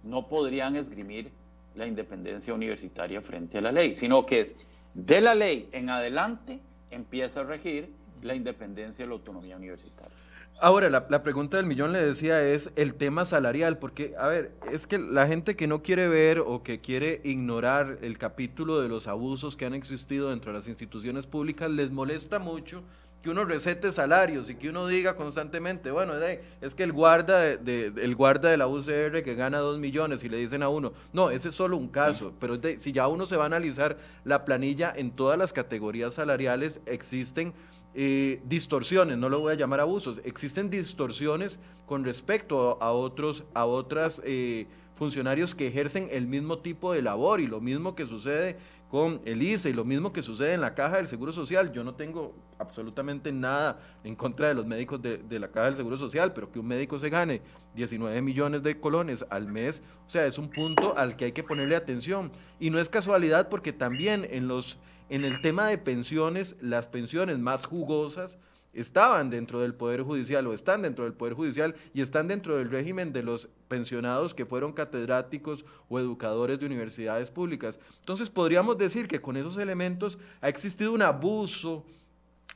[0.04, 1.30] no podrían esgrimir
[1.76, 4.56] la independencia universitaria frente a la ley, sino que es
[4.96, 6.60] de la ley en adelante
[6.90, 7.90] empieza a regir
[8.24, 10.16] la independencia y la autonomía universitaria.
[10.60, 14.54] Ahora, la, la, pregunta del millón le decía es el tema salarial, porque, a ver,
[14.72, 18.88] es que la gente que no quiere ver o que quiere ignorar el capítulo de
[18.88, 22.84] los abusos que han existido dentro de las instituciones públicas les molesta mucho
[23.26, 26.14] que uno recete salarios y que uno diga constantemente, bueno,
[26.62, 30.30] es que el guarda de, el guarda de la UCR que gana dos millones y
[30.30, 33.36] le dicen a uno, no, ese es solo un caso, pero si ya uno se
[33.36, 37.56] va a analizar la planilla en todas las categorías salariales existen
[37.96, 43.66] eh, distorsiones, no lo voy a llamar abusos, existen distorsiones con respecto a otros, a
[43.66, 48.58] otras eh, funcionarios que ejercen el mismo tipo de labor y lo mismo que sucede
[48.90, 51.72] con el ICE y lo mismo que sucede en la caja del Seguro Social.
[51.72, 55.98] Yo no tengo absolutamente nada en contra de los médicos de, la caja del Seguro
[55.98, 57.42] Social, pero que un médico se gane
[57.76, 61.44] 19 millones de colones al mes, o sea, es un punto al que hay que
[61.44, 62.32] ponerle atención.
[62.60, 68.38] Y no es casualidad porque también en el tema de pensiones, las pensiones más jugosas,
[68.76, 72.70] estaban dentro del Poder Judicial o están dentro del Poder Judicial y están dentro del
[72.70, 77.80] régimen de los pensionados que fueron catedráticos o educadores de universidades públicas.
[78.00, 81.86] Entonces podríamos decir que con esos elementos ha existido un abuso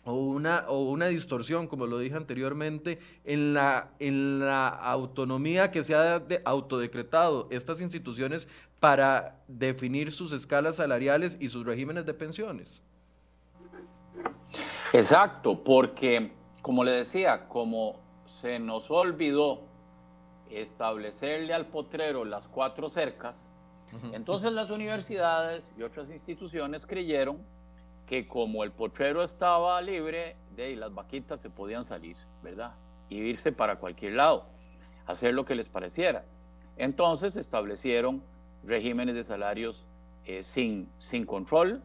[0.04, 5.84] o una, o una distorsión, como lo dije anteriormente, en la, en la autonomía que
[5.84, 8.48] se ha de, autodecretado estas instituciones
[8.80, 12.82] para definir sus escalas salariales y sus regímenes de pensiones.
[14.94, 19.62] Exacto, porque como le decía, como se nos olvidó
[20.50, 23.50] establecerle al potrero las cuatro cercas,
[24.14, 27.38] entonces las universidades y otras instituciones creyeron
[28.08, 32.74] que como el potrero estaba libre, de las vaquitas se podían salir, ¿verdad?
[33.10, 34.46] Y irse para cualquier lado,
[35.06, 36.26] hacer lo que les pareciera.
[36.78, 38.22] Entonces establecieron
[38.64, 39.86] regímenes de salarios
[40.26, 41.82] eh, sin, sin control,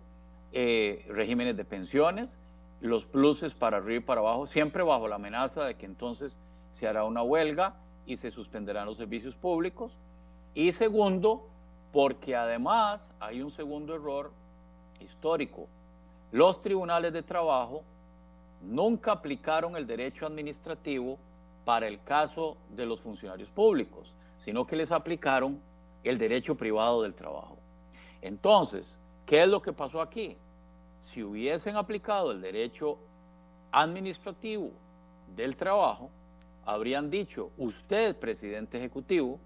[0.53, 2.44] eh, regímenes de pensiones,
[2.87, 6.39] los pluses para arriba y para abajo, siempre bajo la amenaza de que entonces
[6.71, 9.97] se hará una huelga y se suspenderán los servicios públicos.
[10.55, 11.47] Y segundo,
[11.93, 14.33] porque además hay un segundo error
[15.01, 15.67] histórico.
[16.31, 17.83] los tribunales de trabajo
[18.61, 21.17] nunca aplicaron el derecho administrativo
[21.65, 25.61] para el caso de los funcionarios públicos, sino que les aplicaron
[26.03, 27.57] el derecho privado del trabajo.
[28.21, 30.37] Entonces, ¿qué es lo que pasó aquí?
[31.05, 32.99] Si hubiesen aplicado el derecho
[33.71, 34.71] administrativo
[35.37, 36.11] del trabajo,
[36.65, 39.39] habrían dicho, usted, presidente ejecutivo,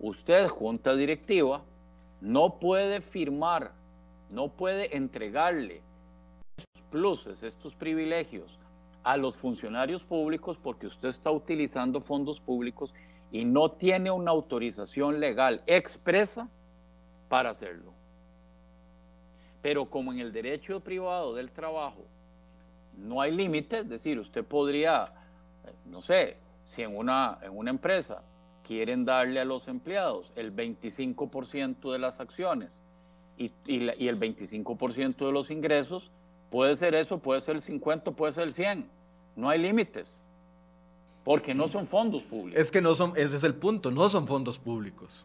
[0.00, 1.62] usted, junta directiva,
[2.20, 3.72] no puede firmar,
[4.30, 5.82] no puede entregarle
[6.56, 8.58] estos pluses, estos privilegios
[9.02, 12.94] a los funcionarios públicos porque usted está utilizando fondos públicos
[13.30, 16.48] y no tiene una autorización legal expresa
[17.28, 17.93] para hacerlo.
[19.64, 22.04] Pero como en el derecho privado del trabajo
[22.98, 25.04] no hay límite, es decir, usted podría,
[25.64, 28.20] eh, no sé, si en una, en una empresa
[28.62, 32.82] quieren darle a los empleados el 25% de las acciones
[33.38, 36.10] y, y, el 25% de los ingresos,
[36.50, 38.86] puede ser eso, puede ser el 50, puede ser el 100.
[39.34, 40.20] No hay límites.
[41.24, 42.60] Porque no son fondos públicos.
[42.60, 45.24] Es que no son, ese es el punto, no son fondos públicos.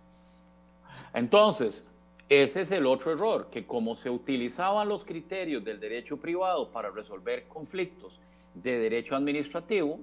[1.13, 1.85] Entonces,
[2.29, 6.91] ese es el otro error, que como se utilizaban los criterios del derecho privado para
[6.91, 8.19] resolver conflictos
[8.53, 9.99] de derecho administrativo,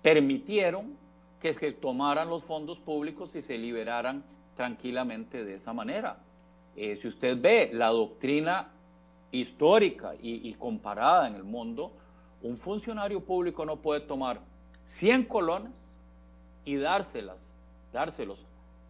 [0.00, 0.96] permitieron
[1.40, 4.24] que se tomaran los fondos públicos y se liberaran
[4.56, 6.18] tranquilamente de esa manera.
[6.76, 8.70] Eh, si usted ve la doctrina
[9.32, 11.92] histórica y, comparada en el mundo,
[12.42, 14.40] un funcionario público no puede tomar
[14.84, 15.72] 100 colones
[16.64, 17.50] y dárselas,
[17.92, 18.38] dárselos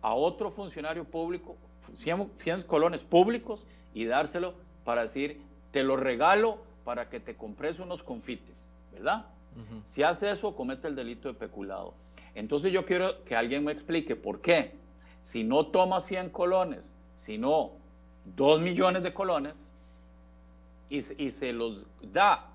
[0.02, 1.56] a otro funcionario público,
[1.94, 5.40] 100, 100 colones públicos y dárselo para decir,
[5.72, 9.26] te lo regalo para que te compres unos confites, ¿verdad?
[9.84, 11.94] Si hace eso, comete el delito de peculado.
[12.34, 14.72] Entonces yo quiero que alguien me explique por qué,
[15.22, 17.70] si no toma 100 colones, sino
[18.36, 19.54] 2 millones de colones,
[20.90, 22.50] y, y se los da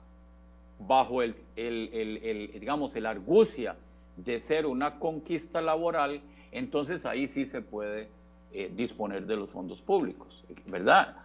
[0.87, 3.75] bajo el, el, digamos, el argucia
[4.17, 8.09] de ser una conquista laboral, entonces ahí sí se puede
[8.53, 11.17] eh, disponer de los fondos públicos, ¿verdad?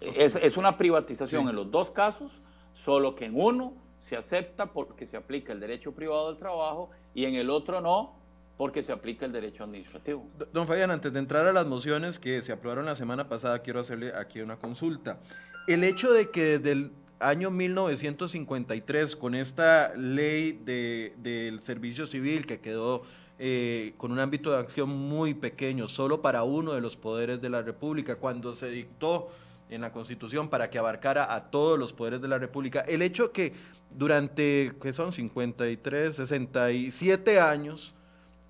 [0.00, 2.32] Es, es, una privatización en los dos casos,
[2.74, 7.24] solo que en uno se acepta porque se aplica el derecho privado del trabajo y
[7.24, 8.14] en el otro no,
[8.56, 10.26] porque se aplica el derecho administrativo.
[10.52, 13.80] Don Fabián, antes de entrar a las mociones que se aprobaron la semana pasada, quiero
[13.80, 15.18] hacerle aquí una consulta.
[15.66, 22.60] El hecho de que desde el año 1953, con esta ley del servicio civil que
[22.60, 23.02] quedó
[23.38, 27.50] eh, con un ámbito de acción muy pequeño, solo para uno de los poderes de
[27.50, 29.28] la República, cuando se dictó
[29.70, 33.32] en la Constitución para que abarcara a todos los poderes de la República, el hecho
[33.32, 33.52] que
[33.96, 35.12] durante, ¿qué son?
[35.12, 37.94] 53, 67 años,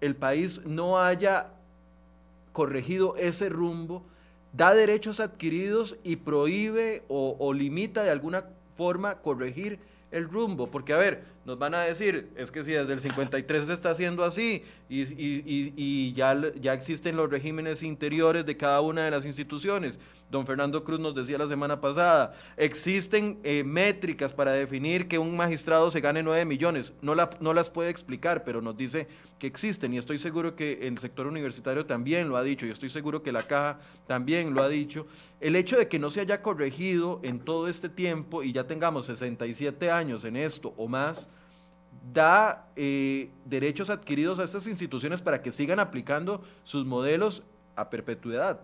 [0.00, 1.48] el país no haya
[2.52, 4.02] corregido ese rumbo,
[4.52, 8.44] da derechos adquiridos y prohíbe o, o limita de alguna
[8.76, 9.78] forma corregir
[10.10, 13.66] el rumbo, porque a ver, nos van a decir, es que si desde el 53
[13.66, 18.80] se está haciendo así y, y, y, ya, ya existen los regímenes interiores de cada
[18.80, 20.00] una de las instituciones.
[20.30, 25.36] Don Fernando Cruz nos decía la semana pasada, existen eh, métricas para definir que un
[25.36, 26.92] magistrado se gane 9 millones.
[27.02, 29.06] No, la, no las puede explicar, pero nos dice
[29.38, 32.88] que existen y estoy seguro que el sector universitario también lo ha dicho y estoy
[32.88, 35.06] seguro que la caja también lo ha dicho.
[35.40, 39.06] El hecho de que no se haya corregido en todo este tiempo y ya tengamos
[39.06, 41.28] 67 años en esto o más,
[42.12, 47.42] da eh, derechos adquiridos a estas instituciones para que sigan aplicando sus modelos
[47.76, 48.60] a perpetuidad.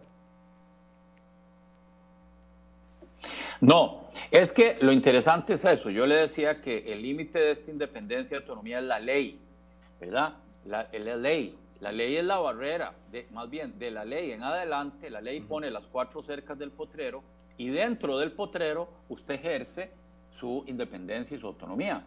[3.61, 5.91] No, es que lo interesante es eso.
[5.91, 9.39] Yo le decía que el límite de esta independencia y autonomía es la ley,
[10.01, 10.35] ¿verdad?
[10.65, 11.57] La, la ley.
[11.81, 15.41] La ley es la barrera, de, más bien de la ley en adelante, la ley
[15.41, 17.23] pone las cuatro cercas del potrero
[17.57, 19.91] y dentro del potrero usted ejerce
[20.39, 22.05] su independencia y su autonomía.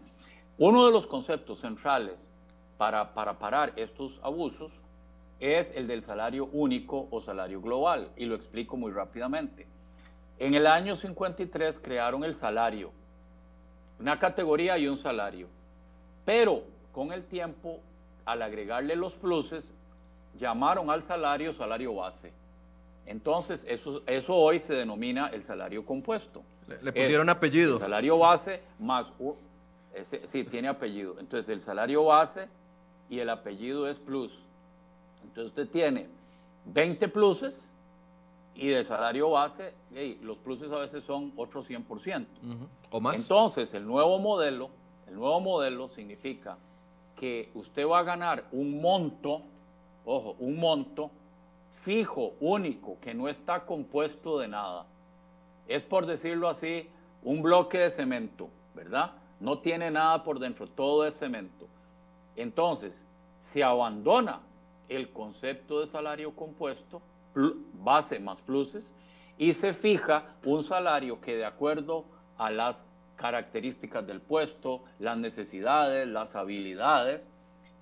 [0.57, 2.31] Uno de los conceptos centrales
[2.77, 4.71] para, para parar estos abusos
[5.39, 9.67] es el del salario único o salario global, y lo explico muy rápidamente.
[10.39, 12.91] En el año 53 crearon el salario,
[13.99, 15.47] una categoría y un salario,
[16.25, 17.79] pero con el tiempo,
[18.25, 19.73] al agregarle los pluses,
[20.39, 22.31] llamaron al salario salario base.
[23.05, 26.41] Entonces, eso, eso hoy se denomina el salario compuesto.
[26.67, 27.73] Le, pusieron apellido.
[27.75, 29.07] El salario base más
[30.25, 31.19] sí, tiene apellido.
[31.19, 32.47] Entonces el salario base
[33.09, 34.37] y el apellido es plus.
[35.23, 36.07] Entonces usted tiene
[36.65, 37.71] 20 pluses
[38.55, 39.73] y de salario base,
[40.21, 42.25] los pluses a veces son otro 100%.
[42.91, 43.19] O más.
[43.19, 44.69] Entonces el nuevo modelo,
[45.07, 46.57] el nuevo modelo significa
[47.15, 49.41] que usted va a ganar un monto,
[50.05, 51.11] ojo, un monto
[51.83, 54.85] fijo, único, que no está compuesto de nada.
[55.67, 56.89] Es por decirlo así,
[57.23, 59.13] un bloque de cemento, ¿verdad?
[59.43, 61.67] No tiene nada por dentro, todo es cemento.
[62.37, 62.97] Entonces,
[63.41, 64.39] se abandona
[64.87, 67.01] el concepto de salario compuesto,
[67.83, 68.89] base más pluses,
[69.37, 72.05] y se fija un salario que de acuerdo
[72.37, 72.85] a las
[73.17, 77.29] características del puesto, las necesidades, las habilidades,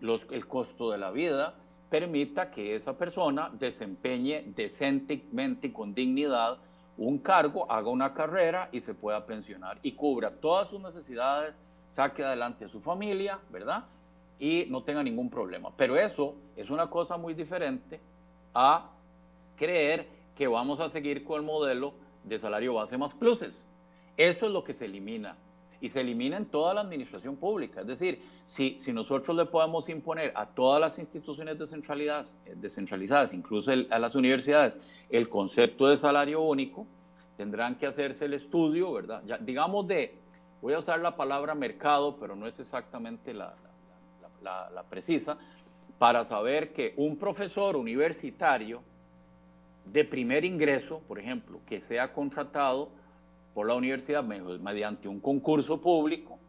[0.02, 1.54] el costo de la vida,
[1.92, 6.58] permita que esa persona desempeñe decentemente y con dignidad
[6.98, 12.24] un cargo, haga una carrera y se pueda pensionar y cubra todas sus necesidades, saque
[12.24, 13.86] adelante a su familia, ¿verdad?
[14.40, 15.72] Y no tenga ningún problema.
[15.76, 18.00] Pero eso es una cosa muy diferente
[18.54, 18.90] a
[19.58, 23.54] creer que vamos a seguir con el modelo de salario base más pluses.
[24.18, 25.36] Eso es lo que se elimina.
[25.82, 27.82] Y se elimina en toda la administración pública.
[27.82, 33.34] Es decir, si, si nosotros le podemos imponer a todas las instituciones descentralizadas, eh, descentralizadas
[33.34, 34.78] incluso a las universidades,
[35.10, 36.88] el concepto de salario único,
[37.36, 39.24] tendrán que hacerse el estudio, ¿verdad?
[39.42, 40.16] Digamos de,
[40.62, 43.56] voy a usar la palabra mercado, pero no es exactamente la,
[44.42, 45.38] la precisa,
[45.98, 48.82] para saber que un profesor universitario
[49.86, 52.90] de primer ingreso, por ejemplo, que sea contratado
[53.54, 56.40] por la universidad mediante un concurso público,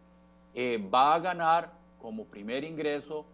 [0.55, 3.25] eh, va a ganar como primer ingreso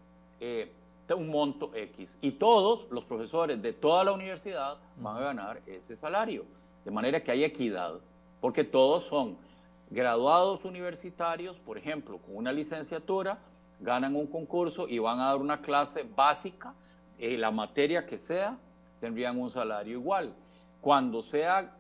[0.41, 0.71] eh,
[1.15, 2.17] un monto X.
[2.21, 6.45] Y todos los profesores de toda la universidad van a ganar ese salario.
[6.85, 7.95] De manera que hay equidad,
[8.41, 9.37] porque todos son
[9.91, 13.39] graduados universitarios, por ejemplo, con una licenciatura,
[13.81, 16.75] ganan un concurso y van a dar una clase básica,
[17.19, 18.59] eh, la materia que sea,
[19.01, 20.33] tendrían un salario igual.
[20.81, 21.75] Cuando sea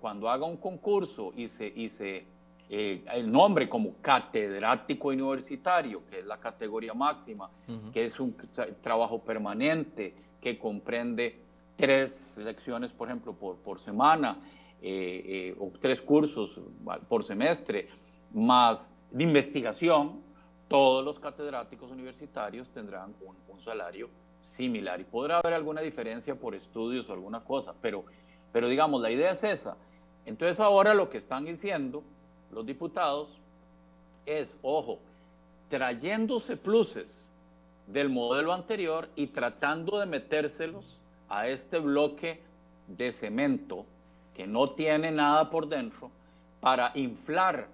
[0.00, 2.24] cuando haga un concurso y se, y se
[2.72, 7.50] eh, el nombre como catedrático universitario, que es la categoría máxima,
[7.92, 8.36] que es un
[8.80, 11.36] trabajo permanente, que comprende
[11.76, 14.38] tres lecciones, por ejemplo, por, por semana,
[14.80, 16.60] eh, eh, o tres cursos
[17.08, 17.88] por semestre,
[18.32, 20.20] más de investigación,
[20.68, 24.08] todos los catedráticos universitarios tendrán un, un salario
[24.42, 25.00] similar.
[25.00, 28.04] Y podrá haber alguna diferencia por estudios o alguna cosa, pero,
[28.52, 29.76] pero digamos, la idea es esa
[30.26, 32.02] entonces ahora lo que están diciendo
[32.52, 33.28] los diputados
[34.26, 34.98] es, ojo,
[35.68, 37.28] trayéndose pluses
[37.86, 40.98] del modelo anterior y tratando de metérselos
[41.28, 42.40] a este bloque
[42.88, 43.84] de cemento
[44.34, 46.10] que no tiene nada por dentro
[46.60, 47.68] para inflar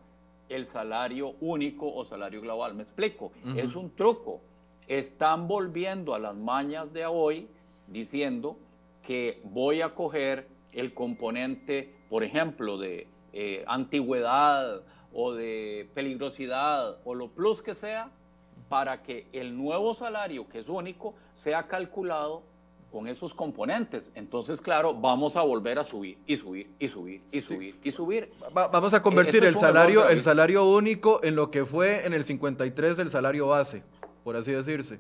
[0.49, 2.75] el salario único o salario global.
[2.75, 4.41] Me explico, es un truco.
[4.87, 7.49] Están volviendo a las mañas de hoy
[7.89, 8.57] diciendo
[9.05, 14.83] que voy a coger el componente, por ejemplo, de eh, antigüedad
[15.13, 18.11] o de peligrosidad o lo plus que sea,
[18.69, 22.43] para que el nuevo salario, que es único, sea calculado
[22.91, 24.11] con esos componentes.
[24.15, 28.31] Entonces, claro, vamos a volver a subir y subir y subir y subir y subir.
[28.53, 32.99] vamos a convertir el salario, el salario único en lo que fue en el 53
[32.99, 33.83] el salario base,
[34.25, 34.99] por así decirse.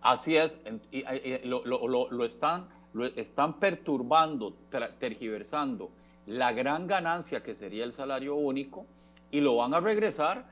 [0.00, 0.56] Así es,
[0.90, 1.02] y,
[1.44, 2.68] lo, lo, lo, están
[3.16, 4.54] están perturbando,
[4.98, 5.90] tergiversando
[6.28, 8.84] la gran ganancia que sería el salario único
[9.30, 10.44] y lo van a regresar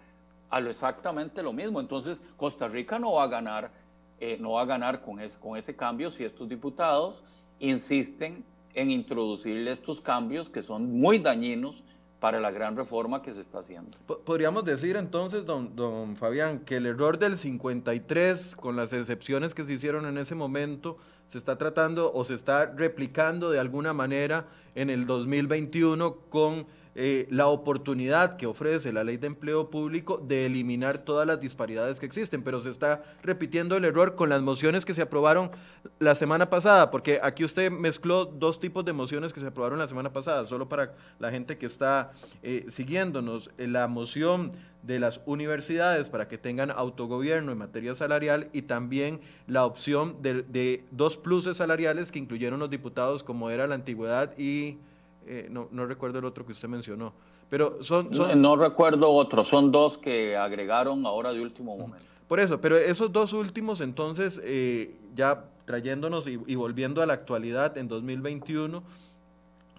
[0.49, 1.81] a lo exactamente lo mismo.
[1.81, 3.71] Entonces, Costa Rica no va a ganar,
[4.19, 7.23] eh, no va a ganar con, con ese cambio si estos diputados
[7.61, 11.83] insisten en introducirle estos cambios que son muy dañinos
[12.21, 13.99] para la gran reforma que se está haciendo.
[14.25, 19.65] Podríamos decir entonces, don, don Fabián, que el error del 53, con las excepciones que
[19.65, 20.97] se hicieron en ese momento,
[21.29, 26.67] se está tratando o se está replicando de alguna manera en el 2021 con
[26.99, 32.01] eh, la oportunidad que ofrece la ley de empleo público de eliminar todas las disparidades
[32.01, 35.51] que existen, pero se está repitiendo el error con las mociones que se aprobaron
[35.99, 39.89] la semana pasada, porque aquí usted mezcló dos tipos de mociones que se aprobaron la
[39.89, 43.51] semana pasada, solo para la gente que está eh, siguiéndonos.
[43.59, 49.21] Eh, la moción de las universidades para que tengan autogobierno en materia salarial y también
[49.47, 54.33] la opción de, de dos pluses salariales que incluyeron los diputados como era la antigüedad
[54.39, 54.79] y
[55.27, 57.13] eh, no, no, recuerdo el otro que usted mencionó.
[57.49, 62.05] Pero son, No, recuerdo otro, son dos que agregaron ahora de último momento.
[62.29, 67.77] Por eso, pero esos dos últimos entonces, eh, ya trayéndonos y, volviendo a la actualidad
[67.79, 68.83] en 2021,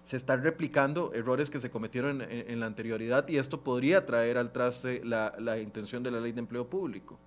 [0.04, 4.52] se están replicando errores que se cometieron en, la anterioridad y esto podría traer al
[4.52, 7.18] traste la, la intención de la ley de empleo público.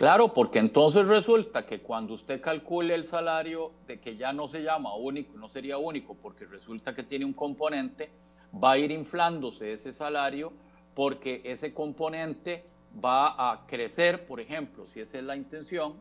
[0.00, 4.62] Claro, porque entonces resulta que cuando usted calcule el salario de que ya no se
[4.62, 8.08] llama único, no sería único, porque resulta que tiene un componente,
[8.50, 10.54] va a ir inflándose ese salario
[10.94, 12.64] porque ese componente
[13.04, 15.92] va a crecer, por ejemplo, si esa es la intención,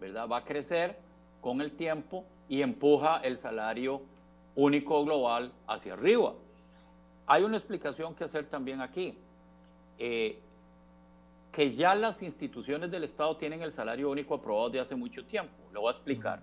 [0.00, 0.28] ¿verdad?
[0.28, 0.96] Va a crecer
[1.40, 4.02] con el tiempo y empuja el salario
[4.54, 6.34] único global hacia arriba.
[7.26, 9.18] hay una explicación que hacer también aquí.
[9.98, 10.38] Eh,
[11.52, 15.52] que ya las instituciones del Estado tienen el salario único aprobado de hace mucho tiempo.
[15.72, 16.42] Lo voy a explicar.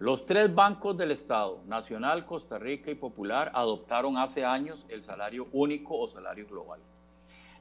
[0.00, 5.46] Los tres bancos del Estado, Nacional, Costa Rica y Popular, adoptaron hace años el salario
[5.52, 6.80] único o salario global.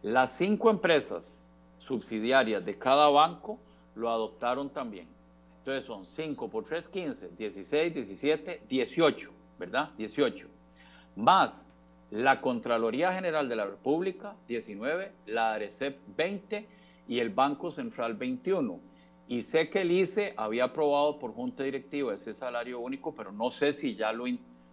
[0.02, 3.60] Las cinco empresas subsidiarias de cada banco
[3.94, 5.08] lo adoptaron también.
[5.60, 9.92] Entonces son 5 por 3, 15, 16, 17, 18, ¿verdad?
[9.96, 10.48] 18.
[11.16, 11.71] Más
[12.12, 16.68] la Contraloría General de la República, 19, la ARECEP, 20
[17.07, 18.80] y el Banco Central, 21.
[19.30, 23.49] Y sé que el ICE había aprobado por junta directiva ese salario único, pero no
[23.49, 24.26] sé si ya lo,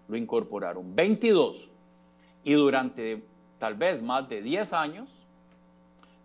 [0.08, 0.96] lo incorporaron.
[0.96, 1.68] 22.
[2.42, 3.22] Y durante
[3.60, 5.08] tal vez más de 10 años,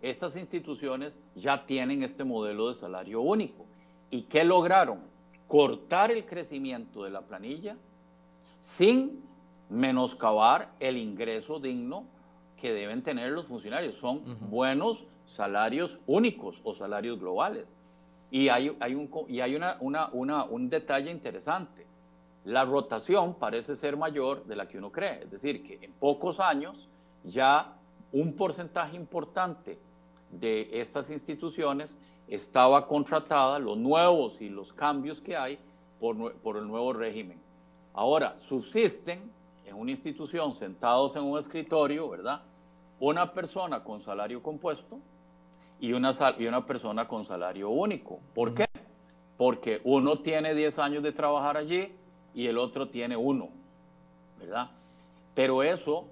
[0.02, 3.66] estas instituciones ya tienen este modelo de salario único.
[4.10, 4.98] ¿Y qué lograron?
[5.46, 7.76] Cortar el crecimiento de la planilla
[8.60, 9.22] sin
[9.68, 12.04] menoscabar el ingreso digno
[12.60, 13.94] que deben tener los funcionarios.
[13.96, 17.76] Son buenos salarios únicos o salarios globales.
[18.30, 21.86] Y hay, hay, un, y hay una, una, un detalle interesante.
[22.44, 25.22] La rotación parece ser mayor de la que uno cree.
[25.22, 26.88] Es decir, que en pocos años
[27.22, 27.74] ya
[28.12, 29.78] un porcentaje importante
[30.30, 31.96] de estas instituciones
[32.28, 35.58] estaba contratada, los nuevos y los cambios que hay
[36.00, 37.38] por, por el nuevo régimen.
[37.92, 39.30] Ahora, subsisten
[39.66, 42.42] en una institución sentados en un escritorio, ¿verdad?
[43.00, 44.98] Una persona con salario compuesto
[45.80, 48.20] y una, y una persona con salario único.
[48.34, 48.66] ¿Por qué?
[49.36, 51.92] Porque uno tiene 10 años de trabajar allí
[52.34, 53.48] y el otro tiene uno,
[54.38, 54.70] ¿verdad?
[55.34, 56.06] Pero eso,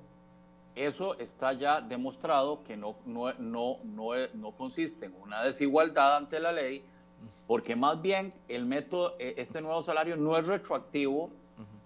[0.75, 6.41] eso está ya demostrado que no, no, no, no, no consiste en una desigualdad ante
[6.41, 6.85] la ley,
[7.47, 11.31] porque más bien el método, e, este nuevo salario no es retroactivo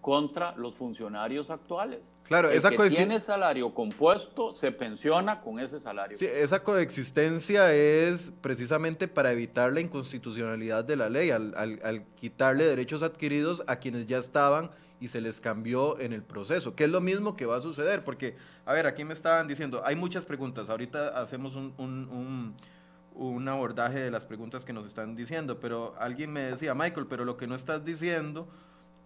[0.07, 2.15] contra los funcionarios actuales.
[2.23, 6.17] Claro, el que tiene salario compuesto se pensiona con ese salario.
[6.17, 13.03] Sí, esa coexistencia es precisamente para evitar la inconstitucionalidad de la ley, al, quitarle derechos
[13.03, 17.01] adquiridos a quienes ya estaban y se les cambió en el proceso, que es lo
[17.01, 20.71] mismo que va a suceder, porque, a ver, aquí me estaban diciendo, hay muchas preguntas,
[20.71, 22.55] ahorita hacemos un, un,
[23.13, 27.25] un abordaje de las preguntas que nos están diciendo, pero alguien me decía, Michael, pero
[27.25, 28.47] lo que no estás diciendo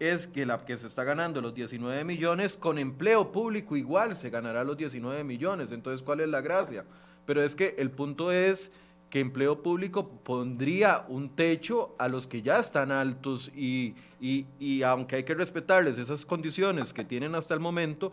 [0.01, 4.31] es que la que se está ganando los 19 millones, con empleo público igual se
[4.31, 5.71] ganará los 19 millones.
[5.71, 6.85] Entonces, ¿cuál es la gracia?
[7.27, 8.73] Pero es que el punto es
[9.11, 14.83] que empleo público pondría un techo a los que ya están altos y, y, y,
[14.83, 18.13] aunque hay que respetarles esas condiciones que tienen hasta el momento,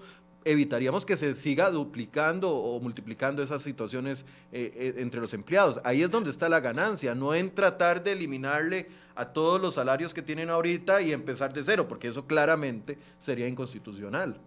[0.52, 5.80] evitaríamos que se siga duplicando o multiplicando esas situaciones eh, eh, entre los empleados.
[5.84, 10.14] Ahí es donde está la ganancia, no en tratar de eliminarle a todos los salarios
[10.14, 14.40] que tienen ahorita y empezar de cero, porque eso claramente sería inconstitucional.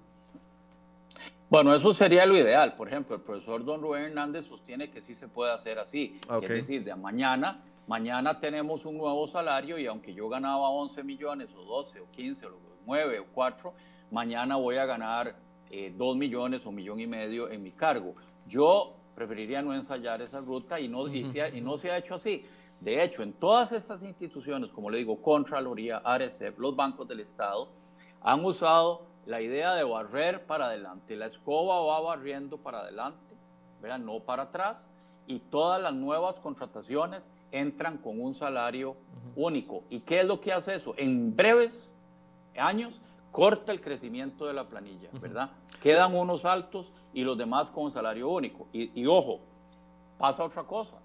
[1.50, 2.76] Bueno, eso sería lo ideal.
[2.76, 6.18] Por ejemplo, el profesor don Rubén Hernández sostiene que sí se puede hacer así.
[6.42, 11.48] Es decir, de mañana, mañana tenemos un nuevo salario y aunque yo ganaba 11 millones
[11.56, 12.50] o 12 o 15 o
[12.86, 13.74] 9 o 4,
[14.12, 15.34] mañana voy a ganar
[15.70, 18.14] eh, dos millones o millón y medio en mi cargo.
[18.46, 22.44] Yo preferiría no ensayar esa ruta y no, y, y no se ha hecho así.
[22.80, 27.68] De hecho, en todas estas instituciones, como le digo, Contraloría, ARECEP, los bancos del Estado,
[28.22, 31.14] han usado la idea de barrer para adelante.
[31.16, 33.34] La escoba va barriendo para adelante,
[33.82, 33.98] ¿verdad?
[33.98, 34.90] no para atrás,
[35.26, 38.96] y todas las nuevas contrataciones entran con un salario
[39.36, 39.84] único.
[39.90, 40.94] ¿Y qué es lo que hace eso?
[40.96, 41.90] En breves
[42.56, 43.00] años
[43.30, 45.50] corta el crecimiento de la planilla, ¿verdad?
[45.82, 48.66] Quedan unos altos y los demás con salario único.
[48.72, 49.40] Y, ojo,
[50.18, 50.96] pasa otra cosa.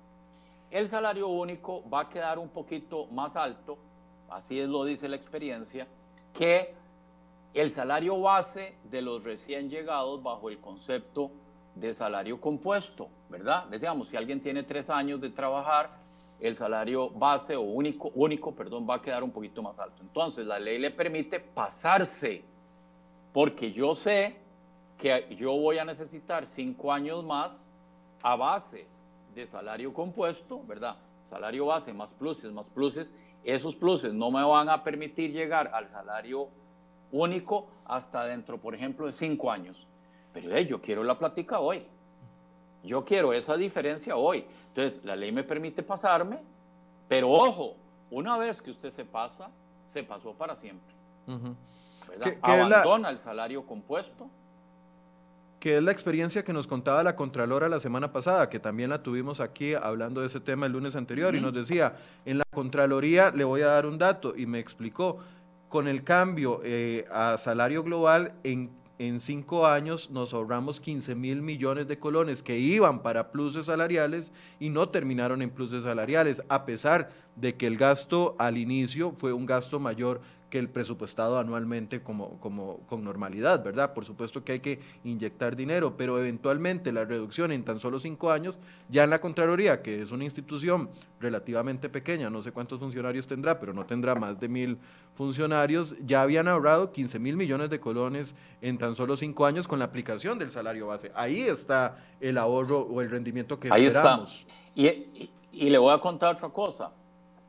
[0.71, 3.77] El salario único va a quedar un poquito más alto,
[4.29, 5.87] así es lo dice la experiencia,
[6.33, 6.73] que
[7.53, 11.31] el salario base de los recién llegados bajo el concepto
[11.75, 13.65] de salario compuesto, ¿verdad?
[13.65, 15.91] Decíamos, si alguien tiene tres años de trabajar,
[16.39, 20.01] el salario base o único, único, perdón, va a quedar un poquito más alto.
[20.01, 22.43] Entonces, la ley le permite pasarse,
[23.33, 24.35] porque yo sé
[24.97, 27.69] que yo voy a necesitar cinco años más
[28.21, 28.85] a base
[29.33, 30.95] de salario compuesto, ¿verdad?
[31.23, 33.13] Salario base más pluses, más pluses.
[33.43, 36.49] Esos pluses no me van a permitir llegar al salario
[37.11, 39.87] único hasta dentro, por ejemplo, de cinco años.
[40.33, 41.85] Pero yo quiero la plática hoy.
[42.83, 44.45] Yo quiero esa diferencia hoy.
[44.75, 46.37] Entonces, la ley me permite pasarme,
[47.07, 47.77] pero ojo,
[48.11, 49.49] una vez que usted se pasa,
[49.93, 50.93] se pasó para siempre.
[52.41, 54.27] Abandona el salario compuesto.
[55.61, 59.01] Que es la experiencia que nos contaba la Contralora la semana pasada, que también la
[59.01, 61.95] tuvimos aquí hablando de ese tema el lunes anterior, y nos decía,
[62.25, 65.19] en la Contraloría le voy a dar un dato, y me explicó,
[65.69, 71.41] con el cambio eh, a salario global, en en cinco años nos ahorramos 15 mil
[71.41, 76.65] millones de colones que iban para pluses salariales y no terminaron en pluses salariales, a
[76.65, 82.01] pesar de que el gasto al inicio fue un gasto mayor que el presupuestado anualmente
[82.01, 83.93] como, como, con normalidad, ¿verdad?
[83.93, 88.31] Por supuesto que hay que inyectar dinero, pero eventualmente la reducción en tan solo cinco
[88.31, 90.89] años, ya en la Contraloría, que es una institución
[91.19, 94.77] relativamente pequeña, no sé cuántos funcionarios tendrá, pero no tendrá más de mil
[95.15, 99.79] funcionarios, ya habían ahorrado 15 mil millones de colones en tan solo cinco años con
[99.79, 101.11] la aplicación del salario base.
[101.15, 104.45] Ahí está el ahorro o el rendimiento que Ahí esperamos.
[104.47, 104.53] Está.
[104.75, 106.91] Y, y, le voy a contar otra cosa.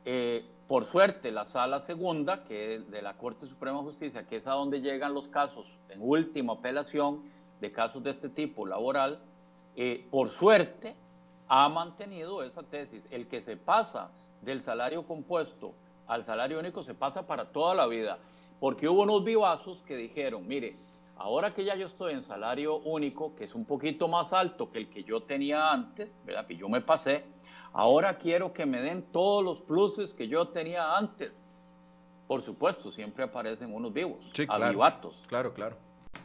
[0.04, 4.36] Eh, por suerte, la sala segunda, que es de la Corte Suprema de Justicia, que
[4.36, 7.22] es a donde llegan los casos en última apelación
[7.60, 9.20] de casos de este tipo laboral,
[9.76, 10.96] eh, por suerte
[11.48, 13.06] ha mantenido esa tesis.
[13.10, 14.10] El que se pasa
[14.42, 15.74] del salario compuesto
[16.06, 18.18] al salario único se pasa para toda la vida,
[18.60, 20.76] porque hubo unos vivazos que dijeron, mire,
[21.16, 24.78] ahora que ya yo estoy en salario único, que es un poquito más alto que
[24.78, 26.46] el que yo tenía antes, ¿verdad?
[26.46, 27.24] que yo me pasé,
[27.78, 31.52] Ahora quiero que me den todos los pluses que yo tenía antes.
[32.26, 34.80] Por supuesto, siempre aparecen unos vivos, sí, claro,
[35.28, 35.76] Claro, claro.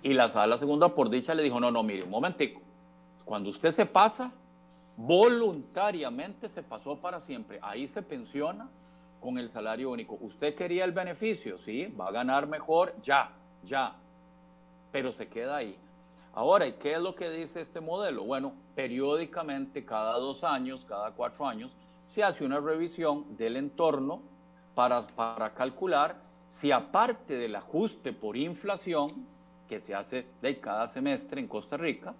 [0.02, 2.62] Y la sala segunda, por dicha, le dijo, no, no, mire, un momentico.
[3.26, 4.32] Cuando usted se pasa,
[4.96, 7.60] voluntariamente se pasó para siempre.
[7.62, 8.70] Ahí se pensiona
[9.20, 10.18] con el salario único.
[10.22, 13.34] Usted quería el beneficio, sí, va a ganar mejor, ya,
[13.66, 13.98] ya.
[14.94, 15.78] Pero se queda ahí.
[16.34, 18.24] Ahora, ¿y qué es lo que dice este modelo?
[18.24, 21.76] Bueno, periódicamente, cada dos años, cada cuatro años,
[22.08, 24.22] se hace una revisión del entorno
[24.74, 26.16] para, para calcular
[26.48, 29.26] si aparte del ajuste por inflación,
[29.68, 32.14] que se hace de cada semestre en Costa Rica,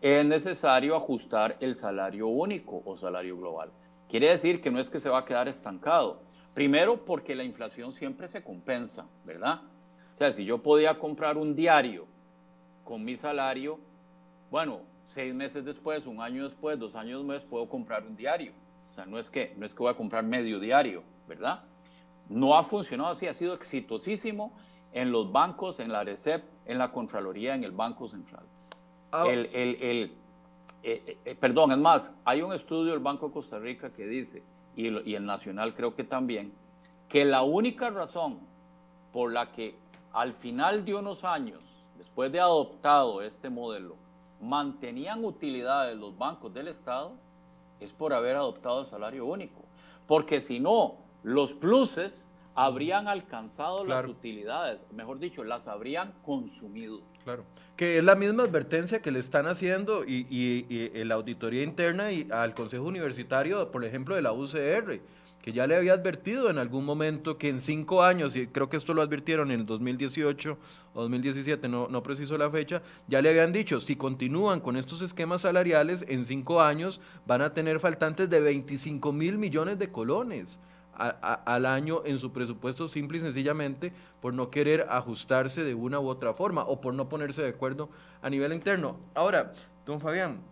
[0.00, 3.70] es necesario ajustar el salario único o salario global.
[4.08, 6.22] Quiere decir que no es que se va a quedar estancado.
[6.52, 9.60] Primero, porque la inflación siempre se compensa, ¿verdad?
[10.12, 12.06] O sea, si yo podía comprar un diario
[12.84, 13.78] con mi salario,
[14.50, 18.52] bueno, seis meses después, un año después, dos años después, puedo comprar un diario.
[18.90, 21.62] O sea, no es que, no es que voy a comprar medio diario, ¿verdad?
[22.28, 24.52] No ha funcionado así, ha sido exitosísimo
[24.92, 28.44] en los bancos, en la RECEP, en la Contraloría, en el Banco Central.
[29.12, 29.24] Ah.
[29.28, 30.12] El, el, el
[30.82, 34.42] eh, eh, perdón, es más, hay un estudio del Banco de Costa Rica que dice,
[34.74, 36.52] y, y el Nacional creo que también,
[37.08, 38.38] que la única razón
[39.12, 39.74] por la que
[40.12, 41.60] al final de unos años
[42.00, 43.94] después de adoptado este modelo,
[44.40, 47.12] mantenían utilidades los bancos del Estado,
[47.78, 49.60] es por haber adoptado el salario único.
[50.06, 52.24] Porque si no, los pluses
[52.54, 57.02] habrían alcanzado las utilidades, mejor dicho, las habrían consumido.
[57.22, 57.44] Claro,
[57.76, 62.26] que es la misma advertencia que le están haciendo y, y la auditoría interna y
[62.30, 65.00] al Consejo Universitario, por ejemplo, de la UCR
[65.42, 68.76] que ya le había advertido en algún momento que en cinco años, y creo que
[68.76, 70.58] esto lo advirtieron en el 2018
[70.94, 75.00] o 2017, no, no preciso la fecha, ya le habían dicho, si continúan con estos
[75.00, 80.58] esquemas salariales, en cinco años van a tener faltantes de 25 mil millones de colones
[80.92, 86.08] al año en su presupuesto, simple y sencillamente por no querer ajustarse de una u
[86.08, 87.88] otra forma o por no ponerse de acuerdo
[88.20, 88.98] a nivel interno.
[89.14, 89.54] Ahora,
[89.86, 90.42] don Fabián,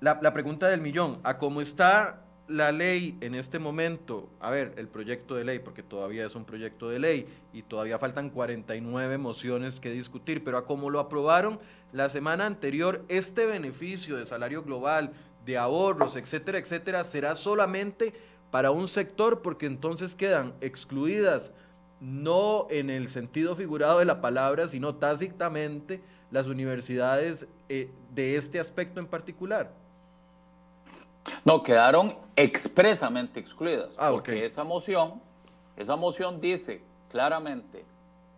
[0.00, 4.88] la pregunta del millón, a cómo está la ley en este momento, a ver, el
[4.88, 9.80] proyecto de ley, porque todavía es un proyecto de ley y todavía faltan 49 mociones
[9.80, 11.60] que discutir, pero a como lo aprobaron
[11.92, 15.12] la semana anterior, este beneficio de salario global,
[15.44, 18.14] de ahorros, etcétera, etcétera, será solamente
[18.50, 21.52] para un sector porque entonces quedan excluidas
[22.00, 28.60] no en el sentido figurado de la palabra, sino tácitamente las universidades eh, de este
[28.60, 29.72] aspecto en particular.
[31.44, 35.20] No, quedaron expresamente excluidas, ah, porque esa moción,
[35.76, 37.84] esa moción dice claramente,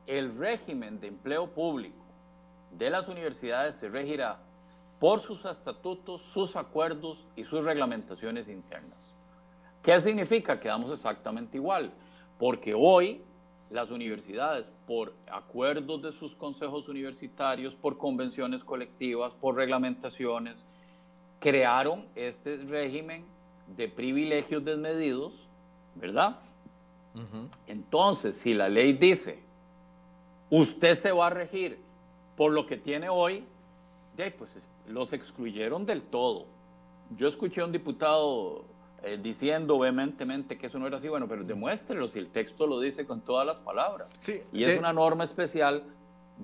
[0.06, 2.04] el régimen de empleo público
[2.72, 4.38] de las universidades se regirá
[4.98, 9.14] por sus estatutos, sus acuerdos y sus reglamentaciones internas.
[9.82, 10.60] ¿Qué significa?
[10.60, 11.90] Quedamos exactamente igual,
[12.38, 13.22] porque hoy
[13.70, 20.66] las universidades, por acuerdos de sus consejos universitarios, por convenciones colectivas, por reglamentaciones,
[21.40, 23.24] crearon este régimen
[23.76, 25.32] de privilegios desmedidos,
[25.96, 26.38] ¿verdad?
[27.66, 29.40] Entonces, si la ley dice,
[30.48, 31.78] usted se va a regir
[32.36, 33.44] por lo que tiene hoy,
[34.36, 34.50] pues
[34.86, 36.44] los excluyeron del todo.
[37.16, 38.64] Yo escuché a un diputado
[39.02, 42.80] eh, diciendo vehementemente que eso no era así, bueno, pero demuéstrelo si el texto lo
[42.80, 44.12] dice con todas las palabras.
[44.52, 45.84] y es una norma especial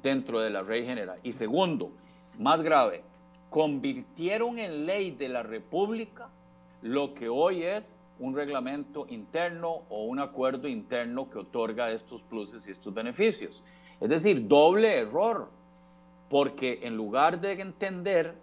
[0.03, 1.19] dentro de la ley general.
[1.23, 1.91] Y segundo,
[2.39, 3.03] más grave,
[3.51, 6.29] convirtieron en ley de la República
[6.83, 12.67] lo que hoy es un reglamento interno o un acuerdo interno que otorga estos pluses
[12.67, 13.63] y estos beneficios.
[14.01, 15.49] Es decir, doble error.
[16.29, 18.35] porque en lugar de entender,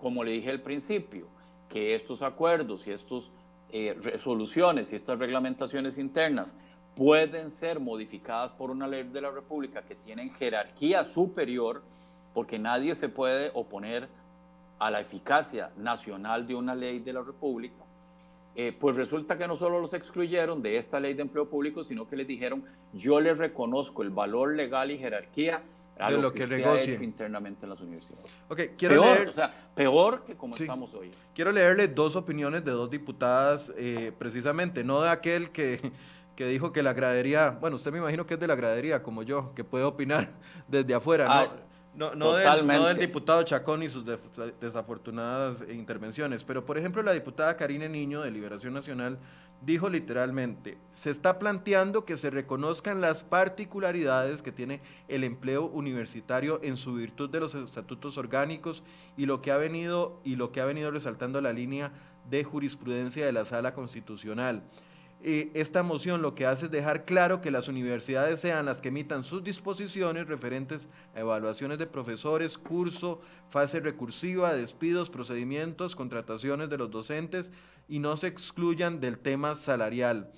[0.00, 1.26] como le dije al principio,
[1.68, 3.30] que estos acuerdos y estas
[3.70, 6.50] eh, resoluciones y estas reglamentaciones internas
[6.96, 11.82] pueden ser modificadas por una ley de la República que tienen jerarquía superior,
[12.32, 14.08] porque nadie se puede oponer
[14.80, 17.84] a la eficacia nacional de una ley de la República,
[18.56, 22.08] eh, pues resulta que no solo los excluyeron de esta ley de empleo público, sino
[22.08, 25.62] que les dijeron, yo les reconozco el valor legal y jerarquía
[25.98, 28.32] a lo, que, ha hecho internamente en las universidades.
[28.48, 31.10] Okay, quiero peor, o sea, peor que como estamos hoy.
[31.34, 35.92] Quiero leerle dos opiniones de dos diputadas, eh, precisamente, no de aquel que,
[36.36, 39.22] que dijo que la gradería, bueno, usted me imagino que es de la gradería, como
[39.22, 40.30] yo, que puede opinar
[40.68, 41.69] desde afuera, ¿no?
[41.92, 44.04] Ah, no, no, del, diputado Chacón y sus
[44.60, 49.18] desafortunadas intervenciones, pero por ejemplo la diputada Karine Niño de Liberación Nacional
[49.60, 56.60] dijo literalmente, se está planteando que se reconozcan las particularidades que tiene el empleo universitario
[56.62, 58.82] en su virtud de los estatutos orgánicos
[59.16, 61.92] y lo que ha venido y lo que ha venido resaltando la línea
[62.30, 64.62] de jurisprudencia de la Sala Constitucional.
[65.22, 68.88] Eh, esta moción lo que hace es dejar claro que las universidades sean las que
[68.88, 76.78] emitan sus disposiciones referentes a evaluaciones de profesores, curso, fase recursiva, despidos, procedimientos, contrataciones de
[76.78, 77.52] los docentes
[77.86, 80.32] y no se excluyan del tema salarial.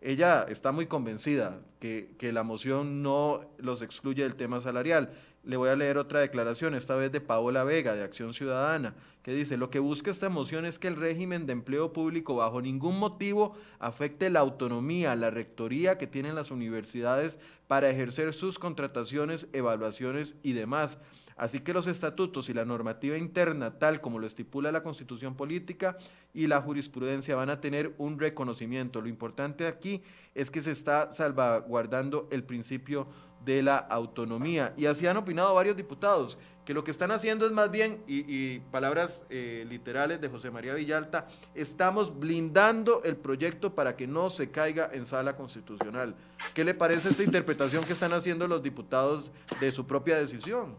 [0.00, 5.12] Ella está muy convencida que, que la moción no los excluye del tema salarial.
[5.48, 9.32] Le voy a leer otra declaración, esta vez de Paola Vega, de Acción Ciudadana, que
[9.32, 12.98] dice, lo que busca esta moción es que el régimen de empleo público bajo ningún
[12.98, 20.36] motivo afecte la autonomía, la rectoría que tienen las universidades para ejercer sus contrataciones, evaluaciones
[20.42, 20.98] y demás.
[21.38, 25.96] Así que los estatutos y la normativa interna, tal como lo estipula la constitución política
[26.34, 29.00] y la jurisprudencia, van a tener un reconocimiento.
[29.00, 30.02] Lo importante aquí
[30.34, 33.06] es que se está salvaguardando el principio
[33.44, 34.74] de la autonomía.
[34.76, 38.58] Y así han opinado varios diputados, que lo que están haciendo es más bien, y,
[38.70, 44.50] palabras eh, literales de José María Villalta, estamos blindando el proyecto para que no se
[44.50, 46.14] caiga en sala constitucional.
[46.52, 49.30] ¿Qué le parece esta interpretación que están haciendo los diputados
[49.60, 50.74] de su propia decisión?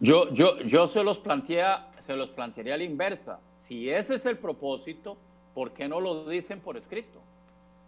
[0.00, 3.40] Yo, yo, yo se los plantea, se los plantearía a la inversa.
[3.52, 5.16] Si ese es el propósito,
[5.54, 7.18] ¿por qué no lo dicen por escrito?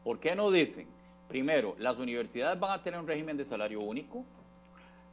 [0.03, 0.87] ¿Por qué no dicen?
[1.29, 4.24] Primero, las universidades van a tener un régimen de salario único,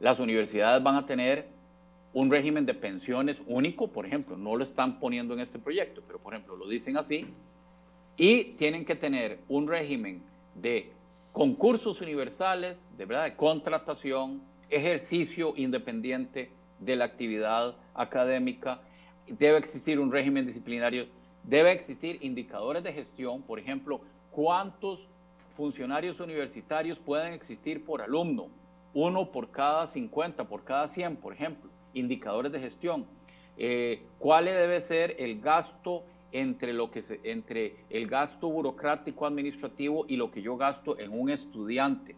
[0.00, 1.48] las universidades van a tener
[2.12, 6.20] un régimen de pensiones único, por ejemplo, no lo están poniendo en este proyecto, pero
[6.20, 7.26] por ejemplo lo dicen así,
[8.16, 10.22] y tienen que tener un régimen
[10.54, 10.92] de
[11.32, 14.40] concursos universales, de verdad, de contratación,
[14.70, 18.80] ejercicio independiente de la actividad académica,
[19.26, 21.06] debe existir un régimen disciplinario,
[21.42, 24.00] debe existir indicadores de gestión, por ejemplo,
[24.30, 25.08] cuántos
[25.56, 28.48] funcionarios universitarios pueden existir por alumno,
[28.92, 33.06] uno por cada 50, por cada 100, por ejemplo, indicadores de gestión.
[33.56, 40.04] Eh, ¿Cuál debe ser el gasto entre, lo que se, entre el gasto burocrático administrativo
[40.08, 42.16] y lo que yo gasto en un estudiante?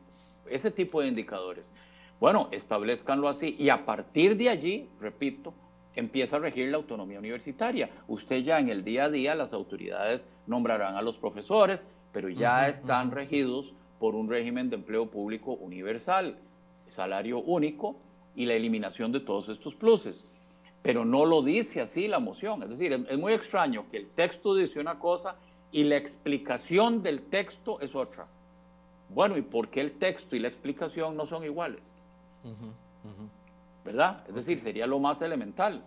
[0.49, 1.75] Ese tipo de indicadores.
[2.19, 5.53] Bueno, establezcanlo así y a partir de allí, repito,
[5.95, 7.91] empieza a regir la autonomía universitaria.
[8.07, 12.69] Usted ya en el día a día, las autoridades nombrarán a los profesores, pero ya
[12.69, 16.39] están regidos por un régimen de empleo público universal,
[16.87, 17.97] salario único
[18.35, 20.27] y la eliminación de todos estos pluses.
[20.83, 22.63] Pero no lo dice así la moción.
[22.63, 25.33] Es decir, es, muy extraño que el texto dice una cosa
[25.73, 28.27] y la explicación del texto es otra.
[29.09, 32.07] Bueno, ¿y por qué el texto y la explicación no son iguales?
[33.85, 34.25] ¿Verdad?
[34.29, 35.83] Es decir, sería lo más elemental.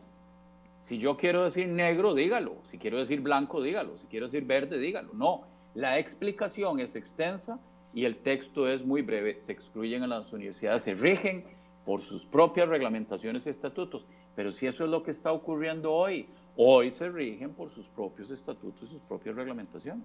[0.79, 2.57] Si yo quiero decir negro, dígalo.
[2.69, 3.97] Si quiero decir blanco, dígalo.
[3.97, 5.13] Si quiero decir verde, dígalo.
[5.13, 5.43] No,
[5.79, 7.57] la explicación es extensa
[7.93, 9.39] y el texto es muy breve.
[9.39, 11.45] Se excluyen a las universidades, se rigen
[11.85, 14.05] por sus propias reglamentaciones y estatutos.
[14.35, 16.27] Pero si eso es lo que está ocurriendo hoy,
[16.57, 20.03] hoy se rigen por sus propios estatutos y sus propias reglamentaciones.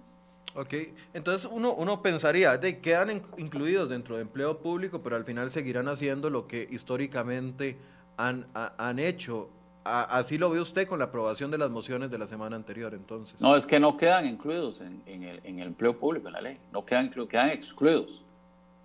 [0.55, 0.73] Ok,
[1.13, 5.89] entonces uno, uno pensaría, de quedan incluidos dentro de empleo público, pero al final seguirán
[5.89, 7.75] haciendo lo que históricamente
[8.15, 9.49] han, han hecho
[9.85, 13.39] así lo ve usted con la aprobación de las mociones de la semana anterior, entonces.
[13.39, 16.57] No, es que no quedan incluidos en, el, empleo público, en la ley.
[16.73, 18.23] No quedan incluidos, quedan excluidos.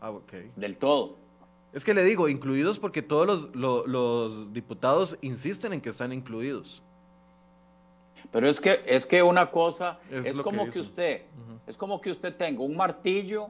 [0.01, 0.33] Ah, ok.
[0.57, 1.17] Del todo.
[1.73, 6.83] Es que le digo, incluidos porque todos los, diputados insisten en que están incluidos.
[8.31, 11.23] Pero es que, es que una cosa, es, como que, usted,
[11.67, 13.49] es como que usted tenga un martillo,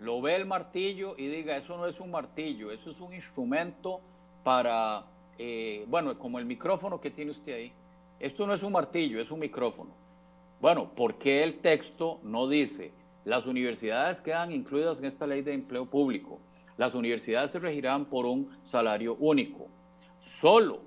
[0.00, 4.00] lo ve el martillo y diga, eso no es un martillo, eso es un instrumento
[4.42, 5.04] para
[5.42, 7.72] eh, bueno, como el micrófono que tiene usted ahí,
[8.18, 9.90] esto no es un martillo, es un micrófono.
[10.60, 12.92] Bueno, ¿por qué el texto no dice
[13.24, 16.38] las universidades quedan incluidas en esta ley de empleo público?
[16.76, 19.68] Las universidades se regirán por un salario único.
[20.20, 20.82] Solo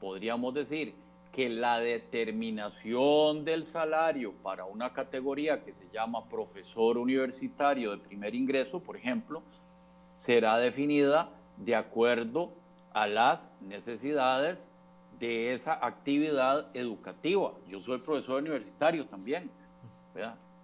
[0.00, 0.94] podríamos decir
[1.32, 8.36] que la determinación del salario para una categoría que se llama profesor universitario de primer
[8.36, 9.42] ingreso, por ejemplo,
[10.16, 12.52] será definida de acuerdo
[12.96, 14.66] a las necesidades
[15.20, 17.52] de esa actividad educativa.
[17.68, 19.50] Yo soy profesor universitario también.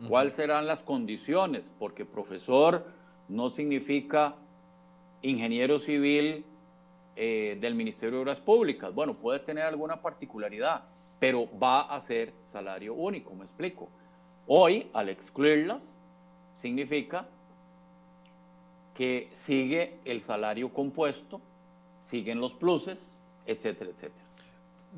[0.08, 1.70] ¿Cuáles serán las condiciones?
[1.78, 2.86] Porque profesor
[3.28, 4.34] no significa
[5.20, 6.46] ingeniero civil
[7.16, 8.94] eh, del Ministerio de Obras Públicas.
[8.94, 10.84] Bueno, puede tener alguna particularidad,
[11.20, 13.90] pero va a ser salario único, me explico.
[14.46, 15.82] Hoy, al excluirlas,
[16.54, 17.26] significa
[18.94, 21.42] que sigue el salario compuesto,
[22.02, 24.26] siguen los pluses, etcétera, etcétera.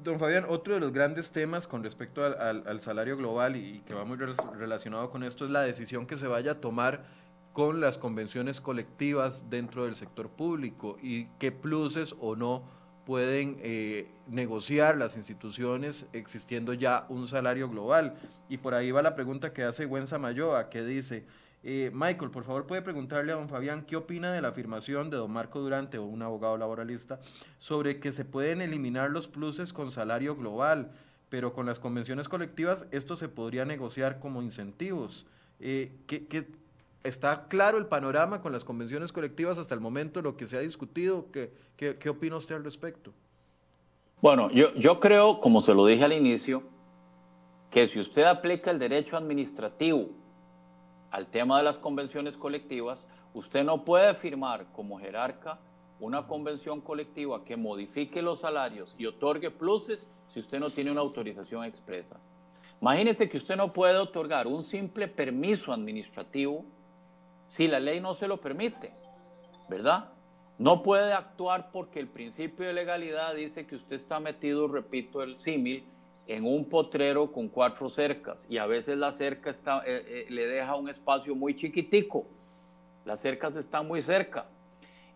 [0.02, 4.04] Don Fabián, otro de los grandes temas con respecto al, salario global y, que va
[4.04, 7.04] muy relacionado con esto es la decisión que se vaya a tomar
[7.52, 12.64] con las convenciones colectivas dentro del sector público y qué pluses o no
[13.06, 18.16] pueden eh, negociar las instituciones existiendo ya un salario global.
[18.48, 21.24] Y por ahí va la pregunta que hace Gwen Samayoa, que dice,
[21.66, 25.16] eh, Michael, por favor, puede preguntarle a don Fabián qué opina de la afirmación de
[25.16, 27.20] don Marco Durante, un abogado laboralista,
[27.58, 30.90] sobre que se pueden eliminar los pluses con salario global,
[31.30, 35.26] pero con las convenciones colectivas esto se podría negociar como incentivos.
[35.58, 36.46] Eh, ¿qué,
[37.02, 40.60] está claro el panorama con las convenciones colectivas hasta el momento, lo que se ha
[40.60, 41.28] discutido?
[41.32, 43.10] ¿Qué, qué, opina usted al respecto?
[44.20, 46.62] Bueno, yo, yo creo, como se lo dije al inicio,
[47.70, 50.10] que si usted aplica el derecho administrativo,
[51.14, 55.60] al tema de las convenciones colectivas, usted no puede firmar como jerarca
[56.00, 61.02] una convención colectiva que modifique los salarios y otorgue pluses si usted no tiene una
[61.02, 62.18] autorización expresa.
[62.80, 66.64] Imagínese que usted no puede otorgar un simple permiso administrativo
[67.46, 68.90] si la ley no se lo permite,
[69.70, 70.10] ¿verdad?
[70.58, 75.38] No puede actuar porque el principio de legalidad dice que usted está metido, repito el
[75.38, 75.84] símil,
[76.26, 79.54] en un potrero con cuatro cercas y a veces la cerca eh,
[79.86, 82.24] eh, le deja un espacio muy chiquitico.
[83.04, 84.46] Las cercas están muy cerca.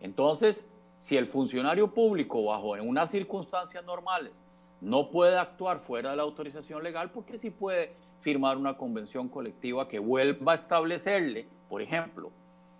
[0.01, 0.65] Entonces,
[0.99, 4.45] si el funcionario público bajo en unas circunstancias normales
[4.81, 9.87] no puede actuar fuera de la autorización legal, porque sí puede firmar una convención colectiva
[9.87, 12.31] que vuelva a establecerle, por ejemplo,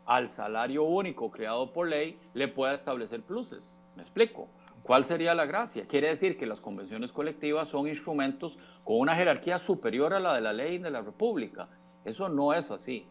[0.06, 3.78] al salario único creado por ley, le pueda establecer pluses.
[3.96, 4.48] ¿Me explico?
[4.84, 5.86] ¿Cuál sería la gracia?
[5.88, 10.42] Quiere decir que las convenciones colectivas son instrumentos con una jerarquía superior a la de
[10.42, 11.68] la ley de la República.
[12.06, 13.06] Eso no es así.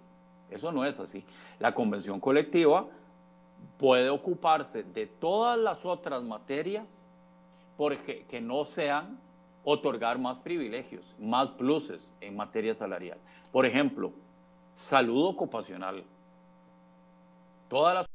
[0.51, 1.25] Eso no es así.
[1.59, 2.87] La convención colectiva
[3.79, 7.07] puede ocuparse de todas las otras materias
[7.77, 9.21] porque que no sean
[9.65, 13.19] otorgar más privilegios, más pluses en materia salarial.
[13.53, 14.13] Por ejemplo,
[14.75, 16.05] salud ocupacional.
[17.69, 18.07] Todas las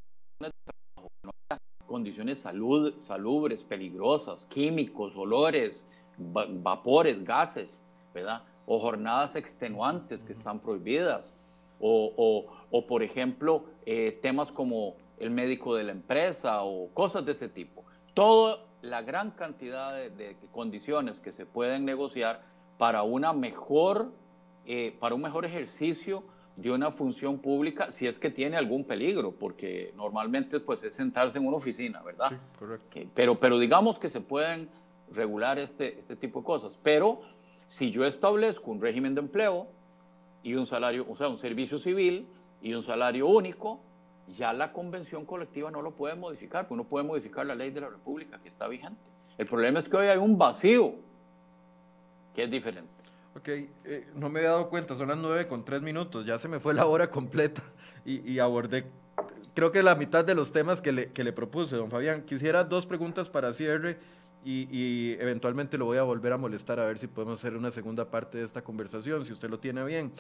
[1.94, 5.86] condiciones salud, salubres, peligrosas, químicos, olores,
[6.18, 7.84] vapores, gases,
[8.16, 8.42] ¿verdad?
[8.66, 11.36] O jornadas extenuantes que están prohibidas,
[11.80, 12.48] o,
[12.88, 17.84] por ejemplo, eh, temas como el médico de la empresa o cosas de ese tipo.
[18.16, 22.42] Toda la gran cantidad de, condiciones que se pueden negociar
[22.80, 24.12] para una mejor,
[24.66, 26.24] eh, para un mejor ejercicio
[26.56, 31.38] de una función pública si es que tiene algún peligro, porque normalmente pues es sentarse
[31.38, 32.30] en una oficina, ¿verdad?
[32.30, 33.00] Sí, correcto.
[33.14, 34.70] Pero, pero digamos que se pueden
[35.12, 36.78] regular este, este tipo de cosas.
[36.84, 37.22] Pero
[37.68, 39.68] si yo establezco un régimen de empleo
[40.44, 42.28] y un salario, o sea, un servicio civil
[42.62, 43.80] y un salario único,
[44.38, 47.82] ya la convención colectiva no lo puede modificar, porque no puede modificar la ley de
[47.82, 49.00] la República que está vigente.
[49.38, 50.94] El problema es que hoy hay un vacío
[52.36, 52.93] que es diferente.
[53.36, 56.48] Ok, eh, no me he dado cuenta, son las nueve con tres minutos, ya se
[56.48, 57.64] me fue la hora completa
[58.06, 58.86] y, abordé
[59.54, 62.24] creo que la mitad de los temas que le, propuse, don Fabián.
[62.24, 63.98] Quisiera dos preguntas para cierre
[64.44, 67.72] y, y, eventualmente lo voy a volver a molestar a ver si podemos hacer una
[67.72, 70.12] segunda parte de esta conversación, si usted lo tiene bien.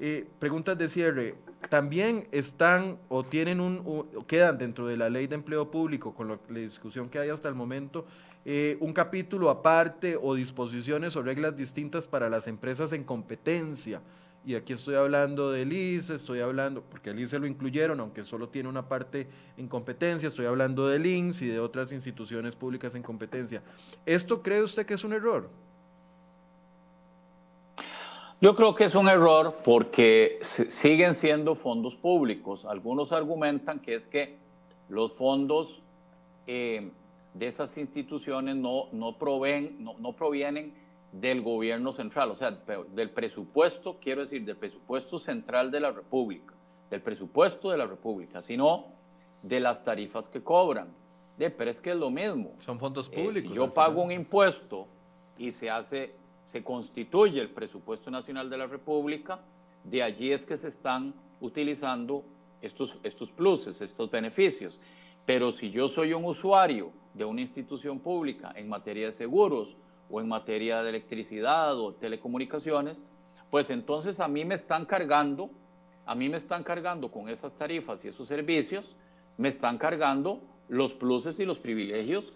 [0.00, 1.34] Eh, preguntas de cierre.
[1.70, 6.28] ¿También están o tienen un, o quedan dentro de la ley de empleo público, con
[6.28, 8.06] la discusión que hay hasta el momento,
[8.44, 14.00] eh, un capítulo aparte o disposiciones o reglas distintas para las empresas en competencia.
[14.44, 18.48] Y aquí estoy hablando del ICE, estoy hablando, porque el ICE lo incluyeron, aunque solo
[18.48, 23.02] tiene una parte en competencia, estoy hablando del INS y de otras instituciones públicas en
[23.02, 23.62] competencia.
[24.06, 25.50] ¿Esto cree usted que es un error?
[28.40, 32.64] Yo creo que es un error porque siguen siendo fondos públicos.
[32.64, 34.36] Algunos argumentan que es que
[34.88, 35.82] los fondos
[36.46, 36.90] eh,
[37.34, 40.74] de esas instituciones no, no, proveen, no, no, provienen
[41.12, 46.54] del gobierno central, o sea, del presupuesto, quiero decir, del presupuesto central de la República,
[46.90, 48.86] del presupuesto de la República, sino
[49.42, 50.88] de las tarifas que cobran.
[51.38, 52.52] De, pero es que es lo mismo.
[52.58, 53.50] Son fondos públicos.
[53.52, 54.88] si yo pago un impuesto
[55.38, 56.14] y se hace,
[56.46, 59.40] se constituye el presupuesto nacional de la República,
[59.84, 62.24] de allí es que se están utilizando
[62.60, 64.78] estos, estos pluses, estos beneficios.
[65.24, 69.76] Pero si yo soy un usuario de una institución pública en materia de seguros
[70.08, 73.02] o en materia de electricidad o telecomunicaciones,
[73.50, 75.50] pues entonces a mí me están cargando,
[76.06, 78.96] a mí me están cargando con esas tarifas y esos servicios,
[79.36, 82.32] me están cargando los pluses y los privilegios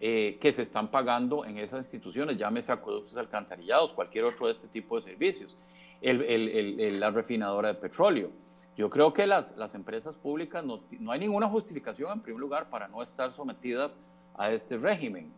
[0.00, 4.68] eh, que se están pagando en esas instituciones, llámese acueductos alcantarillados, cualquier otro de este
[4.68, 5.56] tipo de servicios,
[6.00, 8.30] la refinadora de petróleo.
[8.76, 12.70] Yo creo que las, las empresas públicas no, no, hay ninguna justificación, en primer lugar,
[12.70, 13.98] para no estar sometidas
[14.36, 15.32] a este régimen.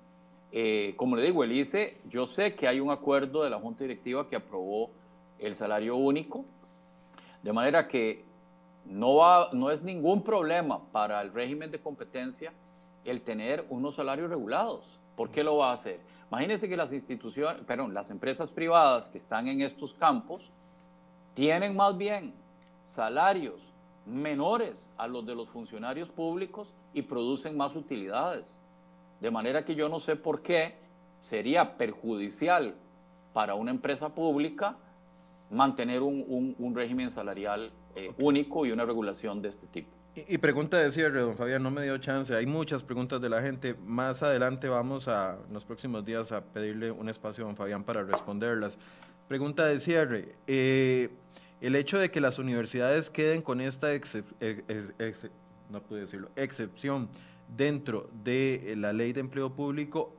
[0.51, 3.85] Eh, como le digo, el ICE, yo sé que hay un acuerdo de la Junta
[3.85, 4.91] Directiva que aprobó
[5.39, 6.45] el salario único,
[7.43, 8.25] de manera que
[8.85, 12.53] no, va, no es ningún problema para el régimen de competencia
[13.05, 14.85] el tener unos salarios regulados.
[15.17, 16.01] ¿Por qué lo va a hacer?
[16.31, 20.51] Imagínense que las instituciones, perdón, las empresas privadas que están en estos campos
[21.35, 22.33] tienen más bien
[22.85, 23.61] salarios
[24.07, 28.59] menores a los de los funcionarios públicos y producen más utilidades.
[29.23, 30.75] De manera que yo no sé por qué
[31.21, 32.75] sería perjudicial
[33.33, 34.77] para una empresa pública
[35.49, 39.89] mantener un, régimen salarial eh, único y una regulación de este tipo.
[40.17, 42.35] Y, pregunta de cierre, don Fabián, no me dio chance.
[42.35, 43.75] Hay muchas preguntas de la gente.
[43.87, 47.85] Más adelante vamos a, en los próximos días, a pedirle un espacio a don Fabián
[47.85, 48.77] para responderlas.
[49.29, 50.35] Pregunta de cierre.
[50.49, 51.11] Eh,
[51.61, 53.87] el hecho de que las universidades queden con esta
[55.71, 57.09] no pude decirlo, excepción
[57.57, 60.15] dentro de la ley de empleo público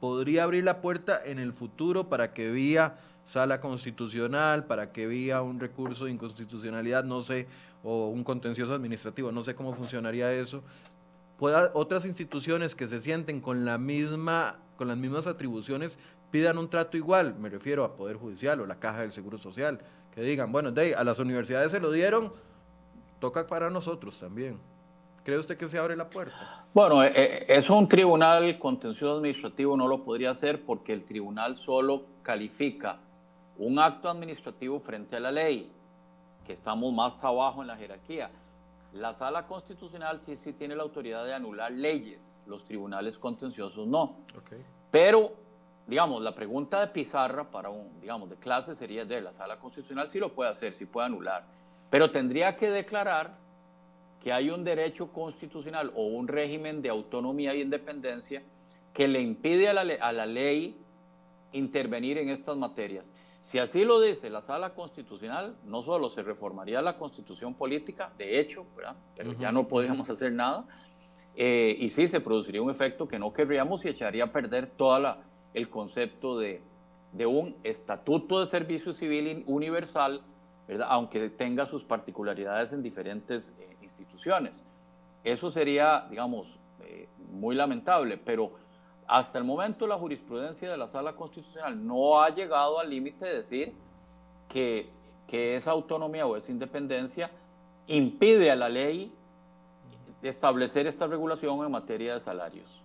[0.00, 5.42] podría abrir la puerta en el futuro para que vía sala constitucional, para que vía
[5.42, 7.46] un recurso de inconstitucionalidad, no sé,
[7.84, 10.62] o un contencioso administrativo, no sé cómo funcionaría eso,
[11.38, 15.98] pueda otras instituciones que se sienten con la misma con las mismas atribuciones
[16.30, 19.80] pidan un trato igual, me refiero a Poder Judicial o la Caja del Seguro Social,
[20.14, 22.32] que digan, bueno, de a las universidades se lo dieron,
[23.18, 24.58] toca para nosotros también.
[25.28, 26.64] ¿Cree usted que se abre la puerta?
[26.72, 31.58] Bueno, eh, eh, eso un tribunal contencioso administrativo no lo podría hacer porque el tribunal
[31.58, 32.96] solo califica
[33.58, 35.70] un acto administrativo frente a la ley,
[36.46, 38.30] que estamos más abajo en la jerarquía.
[38.94, 44.16] La sala constitucional sí, sí tiene la autoridad de anular leyes, los tribunales contenciosos no.
[44.90, 45.32] Pero
[45.86, 50.08] digamos, la pregunta de pizarra para un, digamos, de clase sería de la sala constitucional,
[50.08, 51.44] sí lo puede hacer, sí puede anular,
[51.90, 53.46] pero tendría que declarar
[54.28, 58.42] que hay un derecho constitucional o un régimen de autonomía y independencia
[58.92, 60.76] que le impide a la, a la ley
[61.54, 63.10] intervenir en estas materias.
[63.40, 68.38] Si así lo dice la sala constitucional, no solo se reformaría la constitución política, de
[68.38, 68.96] hecho, ¿verdad?
[69.16, 70.66] pero ya no podríamos hacer nada,
[71.34, 74.98] eh, y sí se produciría un efecto que no querríamos y echaría a perder toda
[74.98, 75.18] la,
[75.54, 76.60] el concepto de,
[77.26, 80.20] un estatuto de servicio civil universal,
[80.66, 80.88] ¿verdad?
[80.90, 84.64] aunque tenga sus particularidades en diferentes eh, instituciones.
[85.24, 86.46] Eso sería, digamos,
[86.80, 88.52] eh, muy lamentable, pero
[89.06, 93.34] hasta el momento la jurisprudencia de la Sala Constitucional no ha llegado al límite de
[93.36, 93.72] decir
[94.48, 94.90] que,
[95.26, 97.30] que esa autonomía o esa independencia
[97.86, 99.12] impide a la ley
[100.22, 102.82] establecer esta regulación en materia de salarios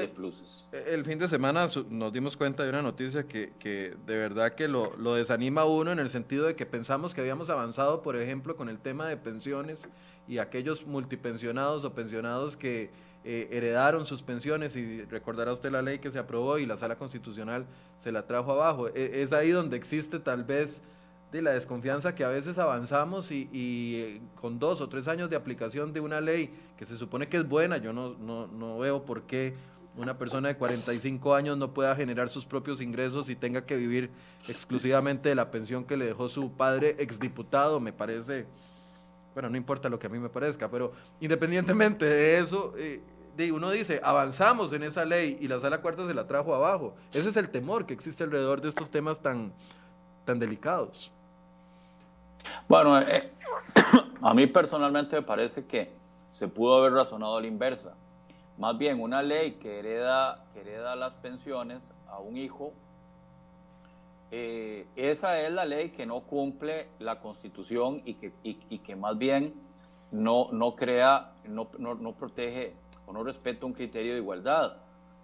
[0.00, 0.64] de pluses.
[0.72, 4.68] Eh, el fin de semana nos dimos cuenta de una noticia que, de verdad que
[4.68, 8.56] lo, desanima a uno en el sentido de que pensamos que habíamos avanzado, por ejemplo,
[8.56, 9.88] con el tema de pensiones
[10.26, 12.90] y aquellos multipensionados o pensionados que
[13.24, 16.96] eh, heredaron sus pensiones y recordará usted la ley que se aprobó y la sala
[16.96, 17.66] constitucional
[17.98, 18.88] se la trajo abajo.
[18.88, 20.82] E, es ahí donde existe tal vez
[21.34, 25.34] de la desconfianza que a veces avanzamos y, eh, con dos o tres años de
[25.34, 29.04] aplicación de una ley que se supone que es buena, yo no, no, no veo
[29.04, 29.54] por qué
[29.96, 34.10] una persona de 45 años no pueda generar sus propios ingresos y tenga que vivir
[34.48, 38.46] exclusivamente de la pensión que le dejó su padre exdiputado, me parece,
[39.34, 43.00] bueno, no importa lo que a mí me parezca, pero independientemente de eso, eh,
[43.52, 46.94] uno dice, avanzamos en esa ley y la sala cuarta se la trajo abajo.
[47.12, 49.52] Ese es el temor que existe alrededor de estos temas tan,
[50.24, 51.10] tan delicados.
[52.68, 53.32] Bueno, eh,
[54.22, 55.90] a mí personalmente me parece que
[56.30, 57.94] se pudo haber razonado a la inversa
[58.58, 62.72] más bien, una ley que hereda, que hereda las pensiones a un hijo,
[64.30, 69.18] eh, esa es la ley que no cumple la constitución y que, y, que más
[69.18, 69.54] bien
[70.10, 72.74] no, no crea, no, no, protege
[73.06, 74.76] o no respeta un criterio de igualdad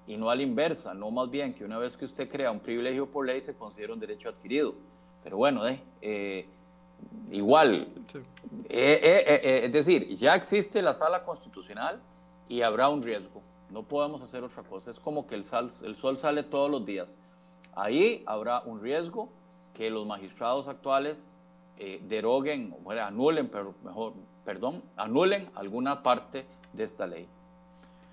[0.07, 2.61] y no a la inversa, no más bien que una vez que usted crea un
[2.61, 4.75] privilegio por ley se considera un derecho adquirido.
[5.23, 6.47] Pero bueno, eh, eh
[7.31, 7.89] igual,
[8.69, 12.01] es decir, ya existe la sala constitucional
[12.51, 13.43] y habrá un riesgo.
[13.71, 14.91] No podemos hacer otra cosa.
[14.91, 15.45] Es como que el,
[15.85, 17.17] el sol sale todos los días.
[17.77, 19.31] Ahí habrá un riesgo
[19.73, 21.23] que los magistrados actuales
[21.79, 27.29] eh, deroguen, o anulen, pero mejor, perdón, anulen alguna parte de esta ley.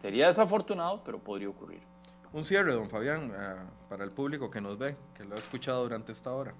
[0.04, 1.82] Sería desafortunado, pero podría ocurrir.
[2.32, 3.56] Un cierre, don Fabián, eh,
[3.90, 6.54] para el público que nos ve, que lo ha escuchado durante esta hora.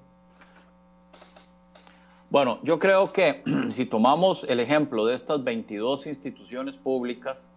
[2.32, 7.52] Bueno, yo creo que si tomamos el ejemplo de estas 22 instituciones públicas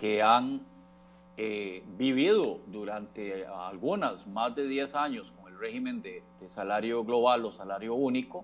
[0.00, 0.62] que han
[1.36, 7.52] eh, vivido durante algunas más de 10 años con el régimen de, salario global o
[7.52, 8.42] salario único,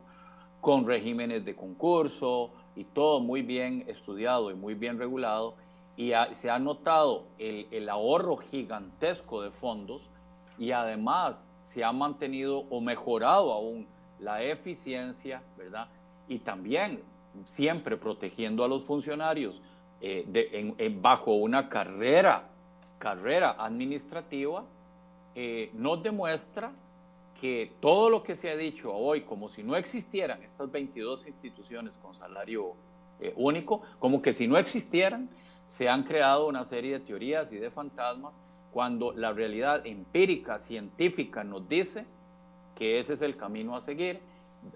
[0.61, 5.54] con regímenes de concurso y todo muy bien estudiado y muy bien regulado,
[5.96, 10.02] y se ha notado el, el ahorro gigantesco de fondos
[10.59, 13.86] y además se ha mantenido o mejorado aún
[14.20, 15.88] la eficiencia, ¿verdad?
[16.28, 17.02] Y también
[17.46, 19.62] siempre protegiendo a los funcionarios
[20.09, 22.48] eh, bajo una carrera,
[22.98, 24.64] carrera administrativa,
[25.34, 26.72] eh, nos demuestra
[27.40, 31.98] que todo lo que se ha dicho hoy, como si no existieran estas 22 instituciones
[31.98, 32.74] con salario
[33.20, 35.28] eh, único, como que si no existieran,
[35.66, 38.40] se han creado una serie de teorías y de fantasmas
[38.72, 42.04] cuando la realidad empírica, científica nos dice
[42.76, 44.20] que ese es el camino a seguir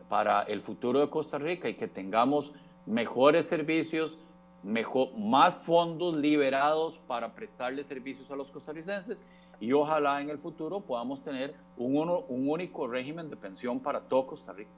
[0.08, 2.52] para el futuro de Costa Rica y que tengamos
[2.86, 4.18] mejores servicios,
[4.62, 9.22] mejor, más fondos liberados para prestarle servicios a los costarricenses
[9.60, 14.26] y ojalá en el futuro podamos tener un, un único régimen de pensión para todo
[14.26, 14.70] Costa Rica.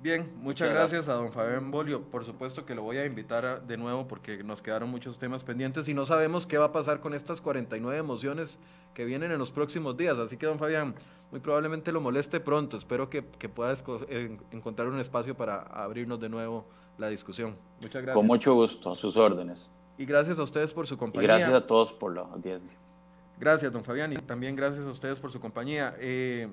[0.00, 2.02] Bien, muchas, gracias, a don Fabián Bolio.
[2.02, 5.88] Por supuesto que lo voy a invitar de nuevo porque nos quedaron muchos temas pendientes
[5.88, 8.60] y no sabemos qué va a pasar con estas 49 emociones
[8.94, 10.16] que vienen en los próximos días.
[10.18, 10.94] Así que, don Fabián,
[11.32, 12.76] muy probablemente lo moleste pronto.
[12.76, 13.84] Espero que, que puedas
[14.52, 16.64] encontrar un espacio para abrirnos de nuevo
[16.98, 17.56] la discusión.
[17.80, 18.14] Muchas gracias.
[18.14, 19.70] Con mucho gusto, a sus órdenes.
[19.96, 21.24] Y gracias a ustedes por su compañía.
[21.24, 22.78] Y gracias a todos por la audiencia.
[23.38, 25.94] Gracias, don Fabián, y también gracias a ustedes por su compañía.
[25.98, 26.48] Eh,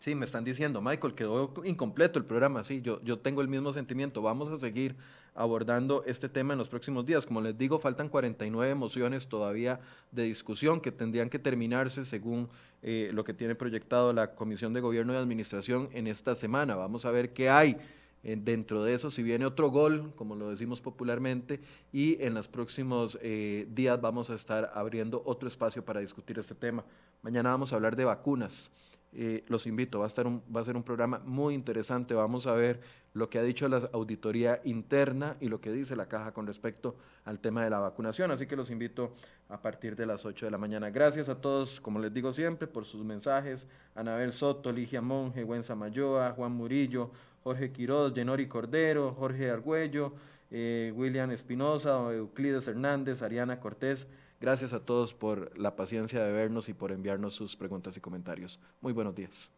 [0.00, 2.64] Sí, me están diciendo, Michael, quedó incompleto el programa.
[2.64, 4.22] Sí, yo, yo tengo el mismo sentimiento.
[4.22, 4.96] Vamos a seguir
[5.34, 7.26] abordando este tema en los próximos días.
[7.26, 9.78] Como les digo, faltan 49 mociones todavía
[10.10, 12.48] de discusión que tendrían que terminarse según
[12.80, 16.76] eh, lo que tiene proyectado la Comisión de Gobierno y Administración en esta semana.
[16.76, 17.76] Vamos a ver qué hay
[18.22, 21.60] dentro de eso, si viene otro gol, como lo decimos popularmente,
[21.92, 26.54] y en los próximos eh, días vamos a estar abriendo otro espacio para discutir este
[26.54, 26.84] tema.
[27.22, 28.70] Mañana vamos a hablar de vacunas.
[29.12, 32.52] Eh, los invito, va a, estar va a ser un programa muy interesante, vamos a
[32.52, 32.80] ver
[33.12, 36.94] lo que ha dicho la auditoría interna y lo que dice la caja con respecto
[37.24, 39.16] al tema de la vacunación, así que los invito
[39.48, 40.90] a partir de las 8 de la mañana.
[40.90, 43.66] Gracias a todos, como les digo siempre, por sus mensajes,
[43.96, 47.10] Anabel Soto, Ligia Monge, Gwen Samayoa, Juan Murillo,
[47.42, 50.14] Jorge Quiroz, Genori Cordero, Jorge Argüello,
[50.50, 54.08] eh, William Espinosa, Euclides Hernández, Ariana Cortés,
[54.40, 58.58] Gracias a todos por la paciencia de vernos y por enviarnos sus preguntas y comentarios.
[58.80, 59.50] Muy buenos días.